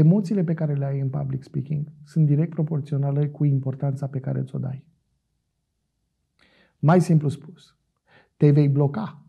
[0.00, 4.42] Emoțiile pe care le ai în public speaking sunt direct proporționale cu importanța pe care
[4.42, 4.84] ți-o dai.
[6.78, 7.76] Mai simplu spus,
[8.36, 9.22] te vei bloca,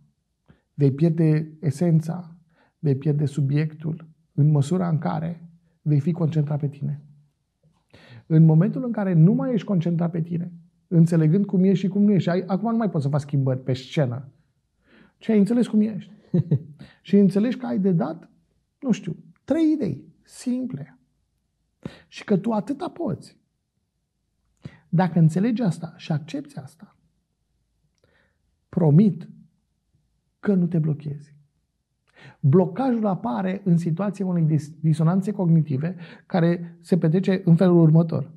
[0.74, 2.36] vei pierde esența,
[2.80, 5.50] vei pierde subiectul în măsura în care
[5.82, 7.02] vei fi concentrat pe tine.
[8.26, 10.52] În momentul în care nu mai ești concentrat pe tine,
[10.88, 13.64] înțelegând cum ești și cum nu ești, ai, acum nu mai poți să faci schimbări
[13.64, 14.30] pe scenă,
[15.18, 16.12] ci ai înțeles cum ești.
[17.08, 18.30] și înțelegi că ai de dat,
[18.80, 20.98] nu știu, trei idei simple.
[22.08, 23.38] Și că tu atâta poți.
[24.90, 26.96] Dacă înțelegi asta și accepti asta,
[28.70, 29.30] promit
[30.40, 31.36] că nu te blochezi.
[32.40, 38.32] Blocajul apare în situația unei dis- disonanțe cognitive care se petrece în felul următor.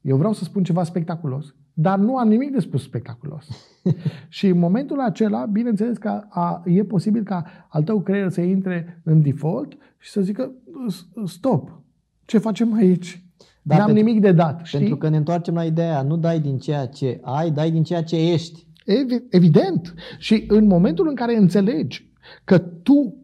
[0.00, 3.46] Eu vreau să spun ceva spectaculos, dar nu am nimic de spus spectaculos.
[4.28, 9.00] și în momentul acela, bineînțeles că a, e posibil ca al tău creier să intre
[9.04, 10.52] în default și să zică
[10.88, 11.82] "S- stop,
[12.24, 13.24] ce facem aici?
[13.62, 14.60] Da, N-am pentru- nimic de dat.
[14.64, 14.78] Știi?
[14.78, 17.82] Pentru că ne întoarcem la ideea aia, nu dai din ceea ce ai, dai din
[17.82, 18.66] ceea ce ești.
[18.84, 19.94] Evi- Evident.
[20.18, 22.10] Și în momentul în care înțelegi
[22.44, 23.16] că tu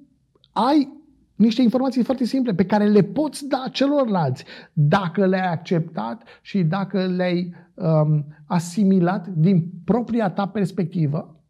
[0.52, 0.94] ai
[1.34, 7.06] niște informații foarte simple pe care le poți da celorlalți dacă le-ai acceptat și dacă
[7.06, 11.40] le-ai um, asimilat din propria ta perspectivă,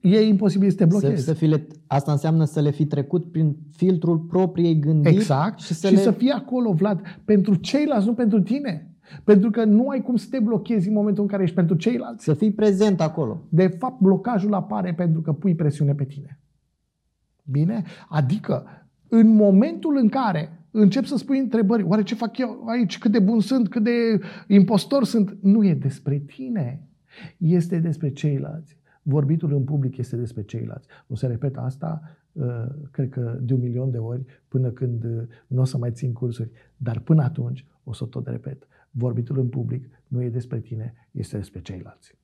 [0.00, 1.24] e imposibil să te Să, blochezi.
[1.24, 5.58] să fi le, asta înseamnă să le fi trecut prin filtrul propriei gândiri Exact.
[5.58, 6.00] și să și le...
[6.00, 8.86] să fii acolo, Vlad, pentru ceilalți, nu pentru tine.
[9.24, 12.24] Pentru că nu ai cum să te blochezi în momentul în care ești pentru ceilalți.
[12.24, 13.42] să fii prezent acolo.
[13.48, 16.40] De fapt, blocajul apare pentru că pui presiune pe tine.
[17.44, 17.82] Bine?
[18.08, 18.64] Adică,
[19.08, 23.18] în momentul în care încep să spui întrebări, oare ce fac eu aici, cât de
[23.18, 26.88] bun sunt, cât de impostor sunt, nu e despre tine.
[27.38, 28.80] Este despre ceilalți.
[29.02, 30.88] Vorbitul în public este despre ceilalți.
[31.08, 32.02] O să repet asta,
[32.32, 35.90] uh, cred că de un milion de ori, până când uh, nu o să mai
[35.92, 36.50] țin cursuri.
[36.76, 38.66] Dar până atunci o să tot repet.
[38.90, 42.14] Vorbitul în public nu e despre tine, este despre ceilalți.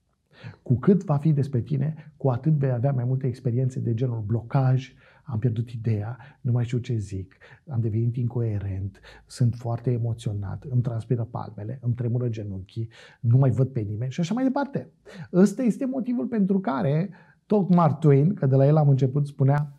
[0.63, 4.23] Cu cât va fi despre tine, cu atât vei avea mai multe experiențe de genul
[4.27, 4.93] blocaj,
[5.31, 10.83] am pierdut ideea, nu mai știu ce zic, am devenit incoerent, sunt foarte emoționat, îmi
[10.83, 12.89] transpiră palmele, îmi tremură genunchii,
[13.21, 14.91] nu mai văd pe nimeni și așa mai departe.
[15.33, 17.11] Ăsta este motivul pentru care
[17.47, 19.73] tot Mark Twain, că de la el am început, spunea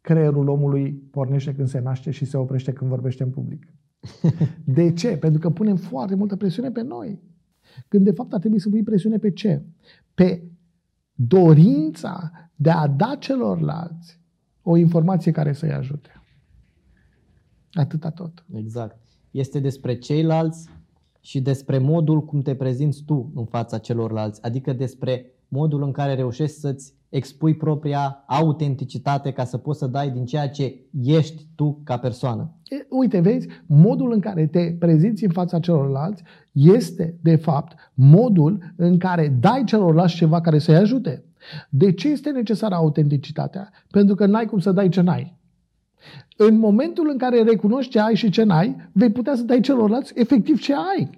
[0.00, 3.66] creierul omului pornește când se naște și se oprește când vorbește în public.
[4.64, 5.16] De ce?
[5.16, 7.20] Pentru că punem foarte multă presiune pe noi.
[7.88, 9.62] Când de fapt ar trebui să pui presiune pe ce?
[10.14, 10.42] Pe
[11.16, 14.20] dorința de a da celorlalți
[14.62, 16.22] o informație care să-i ajute.
[17.72, 18.44] Atâta tot.
[18.52, 18.98] Exact.
[19.30, 20.68] Este despre ceilalți
[21.20, 26.14] și despre modul cum te prezinți tu în fața celorlalți, adică despre modul în care
[26.14, 31.80] reușești să-ți expui propria autenticitate ca să poți să dai din ceea ce ești tu
[31.84, 32.54] ca persoană.
[32.64, 38.72] E, uite, vezi, modul în care te prezinți în fața celorlalți este, de fapt, modul
[38.76, 41.24] în care dai celorlalți ceva care să-i ajute.
[41.70, 43.70] De ce este necesară autenticitatea?
[43.90, 45.36] Pentru că n-ai cum să dai ce n-ai.
[46.36, 50.12] În momentul în care recunoști ce ai și ce n-ai, vei putea să dai celorlalți
[50.16, 51.10] efectiv ce ai.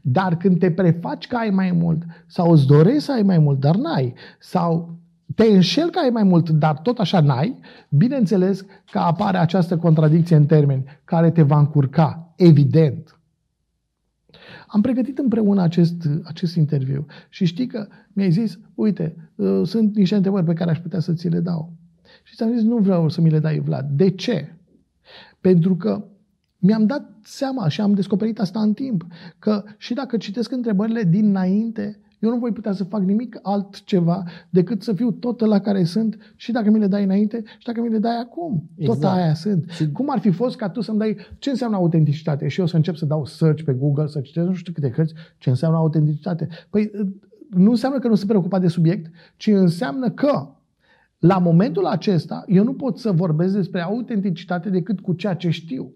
[0.00, 3.60] Dar când te prefaci că ai mai mult sau îți dorești să ai mai mult,
[3.60, 4.97] dar n-ai, sau
[5.38, 7.58] te înșel că ai mai mult, dar tot așa n-ai,
[7.88, 13.18] bineînțeles că apare această contradicție în termeni care te va încurca, evident.
[14.66, 20.16] Am pregătit împreună acest, acest interviu și știi că mi-ai zis, uite, uh, sunt niște
[20.16, 21.72] întrebări pe care aș putea să ți le dau.
[22.22, 23.90] Și ți-am zis, nu vreau să mi le dai, Vlad.
[23.90, 24.54] De ce?
[25.40, 26.04] Pentru că
[26.58, 29.06] mi-am dat seama și am descoperit asta în timp,
[29.38, 34.82] că și dacă citesc întrebările dinainte, eu nu voi putea să fac nimic altceva decât
[34.82, 37.88] să fiu tot la care sunt și dacă mi le dai înainte și dacă mi
[37.88, 38.68] le dai acum.
[38.76, 39.00] Exact.
[39.00, 39.68] Tot aia sunt.
[39.68, 39.90] Și...
[39.90, 42.96] Cum ar fi fost ca tu să-mi dai ce înseamnă autenticitate și eu să încep
[42.96, 46.48] să dau search pe Google, să citesc nu știu câte cărți, ce înseamnă autenticitate.
[46.70, 46.90] Păi
[47.50, 50.48] nu înseamnă că nu sunt preocupat de subiect, ci înseamnă că
[51.18, 55.92] la momentul acesta eu nu pot să vorbesc despre autenticitate decât cu ceea ce știu.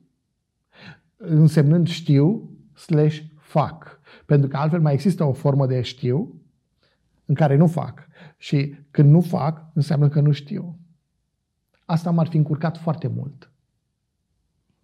[1.16, 4.00] Însemnând știu slash fac.
[4.26, 6.34] Pentru că altfel mai există o formă de știu
[7.26, 8.06] în care nu fac.
[8.36, 10.78] Și când nu fac, înseamnă că nu știu.
[11.84, 13.52] Asta m-ar fi încurcat foarte mult.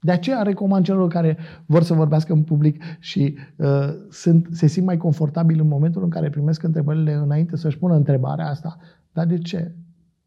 [0.01, 4.87] De aceea recomand celor care vor să vorbească în public și uh, sunt, se simt
[4.87, 8.79] mai confortabil în momentul în care primesc întrebările înainte să-și pună întrebarea asta.
[9.13, 9.75] Dar de ce?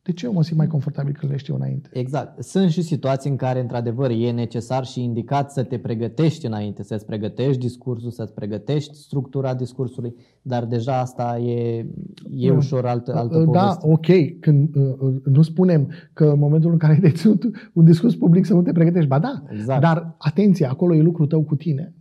[0.04, 1.90] De ce eu mă simt mai confortabil când le știu înainte?
[1.94, 2.44] Exact.
[2.44, 7.06] Sunt și situații în care, într-adevăr, e necesar și indicat să te pregătești înainte, să-ți
[7.06, 11.86] pregătești discursul, să-ți pregătești structura discursului, dar deja asta e,
[12.30, 13.80] e ușor altă, altă da, poveste.
[13.82, 14.40] Da, ok.
[14.40, 18.46] Când uh, uh, nu spunem că în momentul în care ai deținut un discurs public
[18.46, 19.82] să nu te pregătești, ba da, exact.
[19.82, 21.94] dar atenție, acolo e lucrul tău cu tine.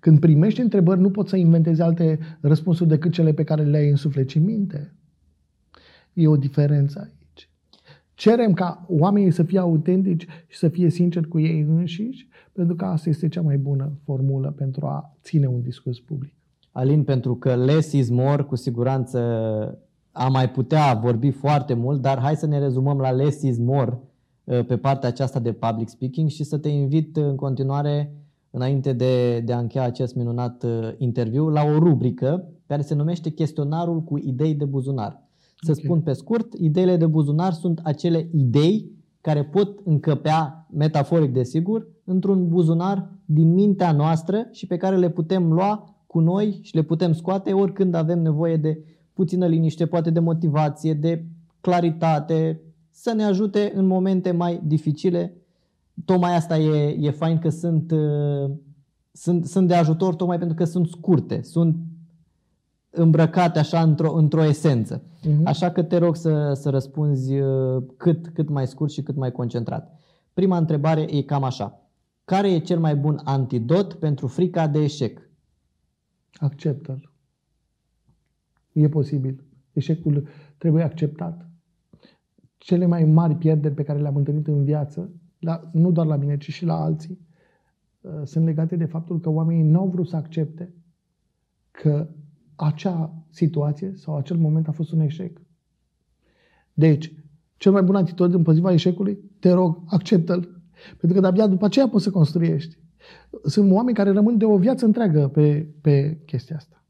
[0.00, 3.96] Când primești întrebări, nu poți să inventezi alte răspunsuri decât cele pe care le-ai în
[3.96, 4.94] suflet și minte.
[6.12, 7.50] E o diferență aici.
[8.14, 12.84] Cerem ca oamenii să fie autentici și să fie sinceri cu ei înșiși, pentru că
[12.84, 16.32] asta este cea mai bună formulă pentru a ține un discurs public.
[16.72, 19.18] Alin, pentru că less is more, cu siguranță
[20.12, 23.98] am mai putea vorbi foarte mult, dar hai să ne rezumăm la less is more
[24.44, 28.14] uh, pe partea aceasta de public speaking și să te invit în continuare,
[28.50, 33.30] înainte de, de a încheia acest minunat uh, interviu, la o rubrică care se numește
[33.30, 35.28] Chestionarul cu idei de buzunar.
[35.60, 35.84] Să okay.
[35.84, 38.90] spun pe scurt, ideile de buzunar sunt acele idei
[39.20, 45.52] care pot încăpea, metaforic desigur, într-un buzunar din mintea noastră și pe care le putem
[45.52, 50.20] lua cu noi și le putem scoate oricând avem nevoie de puțină liniște, poate de
[50.20, 51.24] motivație, de
[51.60, 55.34] claritate, să ne ajute în momente mai dificile.
[56.04, 58.50] Tocmai asta e, e fain că sunt, uh,
[59.12, 61.76] sunt, sunt de ajutor tocmai pentru că sunt scurte, sunt
[62.90, 65.02] îmbrăcate așa într-o, într-o esență.
[65.02, 65.44] Uh-huh.
[65.44, 69.32] Așa că te rog să, să răspunzi uh, cât, cât mai scurt și cât mai
[69.32, 69.98] concentrat.
[70.32, 71.80] Prima întrebare e cam așa.
[72.24, 75.30] Care e cel mai bun antidot pentru frica de eșec?
[76.32, 77.12] Acceptă-l.
[78.72, 79.44] E posibil.
[79.72, 80.28] Eșecul
[80.58, 81.48] trebuie acceptat.
[82.58, 86.36] Cele mai mari pierderi pe care le-am întâlnit în viață, la, nu doar la mine,
[86.36, 87.18] ci și la alții,
[88.00, 90.74] uh, sunt legate de faptul că oamenii nu au vrut să accepte
[91.70, 92.08] că
[92.64, 95.40] acea situație sau acel moment a fost un eșec.
[96.72, 97.12] Deci,
[97.56, 100.62] cel mai bun antidot împotriva eșecului, te rog, acceptă-l.
[100.88, 102.78] Pentru că de-abia după aceea poți să construiești.
[103.44, 106.84] Sunt oameni care rămân de o viață întreagă pe, pe chestia asta.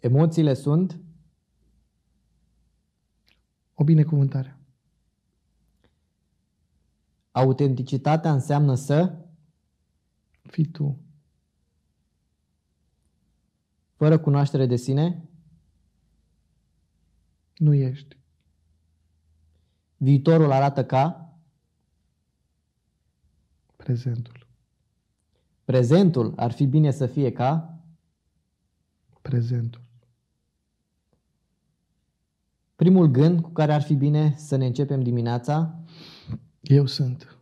[0.00, 0.98] Emoțiile sunt?
[3.74, 4.58] O binecuvântare.
[7.30, 9.14] Autenticitatea înseamnă să?
[10.42, 10.98] Fii tu.
[14.02, 15.28] Fără cunoaștere de sine?
[17.56, 18.16] Nu ești.
[19.96, 21.36] Viitorul arată ca?
[23.76, 24.46] Prezentul.
[25.64, 27.78] Prezentul ar fi bine să fie ca?
[29.20, 29.82] Prezentul.
[32.76, 35.80] Primul gând cu care ar fi bine să ne începem dimineața?
[36.60, 37.38] Eu sunt.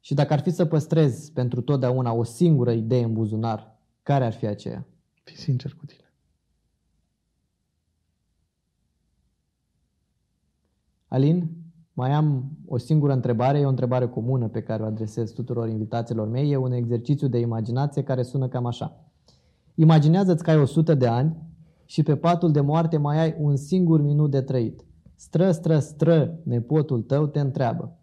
[0.00, 3.76] Și dacă ar fi să păstrez pentru totdeauna o singură idee în buzunar,
[4.08, 4.86] care ar fi aceea?
[5.24, 6.12] Fii sincer cu tine.
[11.06, 11.50] Alin,
[11.92, 16.28] mai am o singură întrebare, e o întrebare comună pe care o adresez tuturor invitațiilor
[16.28, 19.04] mei, e un exercițiu de imaginație care sună cam așa.
[19.74, 21.36] Imaginează-ți că ai 100 de ani
[21.84, 24.84] și pe patul de moarte mai ai un singur minut de trăit.
[25.14, 27.98] Stră, stră, stră, nepotul tău te întreabă.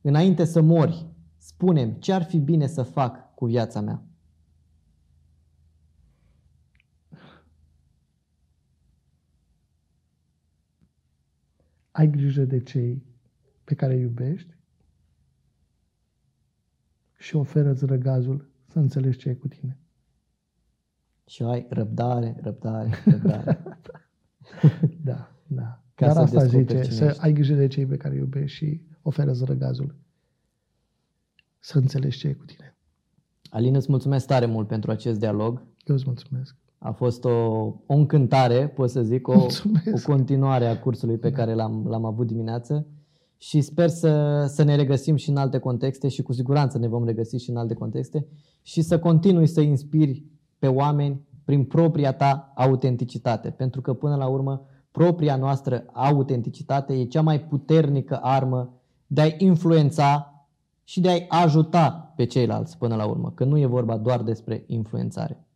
[0.00, 1.06] Înainte să mori,
[1.38, 4.07] spunem ce ar fi bine să fac cu viața mea.
[11.98, 13.02] Ai grijă de cei
[13.64, 14.56] pe care îi iubești
[17.16, 19.78] și oferă-ți răgazul să înțelegi ce e cu tine.
[21.26, 23.62] Și ai răbdare, răbdare, răbdare.
[25.02, 25.82] da, da.
[25.94, 27.20] Ca Dar asta zice, să ești.
[27.22, 29.94] ai grijă de cei pe care îi iubești și oferă-ți răgazul
[31.58, 32.76] să înțelegi ce e cu tine.
[33.50, 35.62] Alin, îți mulțumesc tare mult pentru acest dialog.
[35.84, 36.56] Eu îți mulțumesc.
[36.78, 37.30] A fost o,
[37.86, 39.46] o încântare, pot să zic, o,
[39.94, 41.36] o continuare a cursului pe da.
[41.36, 42.86] care l-am, l-am avut dimineață
[43.36, 47.04] și sper să, să ne regăsim și în alte contexte și cu siguranță ne vom
[47.04, 48.26] regăsi și în alte contexte
[48.62, 50.24] și să continui să inspiri
[50.58, 53.50] pe oameni prin propria ta autenticitate.
[53.50, 58.72] Pentru că până la urmă propria noastră autenticitate e cea mai puternică armă
[59.06, 60.32] de a influența
[60.84, 64.64] și de a-i ajuta pe ceilalți până la urmă, că nu e vorba doar despre
[64.66, 65.47] influențare.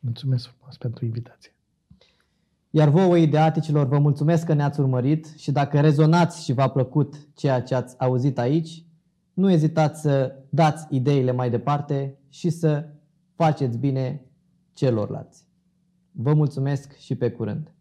[0.00, 1.54] Mulțumesc frumos pentru invitație.
[2.70, 7.62] Iar vouă, ideaticilor, vă mulțumesc că ne-ați urmărit și dacă rezonați și v-a plăcut ceea
[7.62, 8.84] ce ați auzit aici,
[9.32, 12.88] nu ezitați să dați ideile mai departe și să
[13.34, 14.24] faceți bine
[14.72, 15.46] celorlalți.
[16.12, 17.72] Vă mulțumesc și pe curând!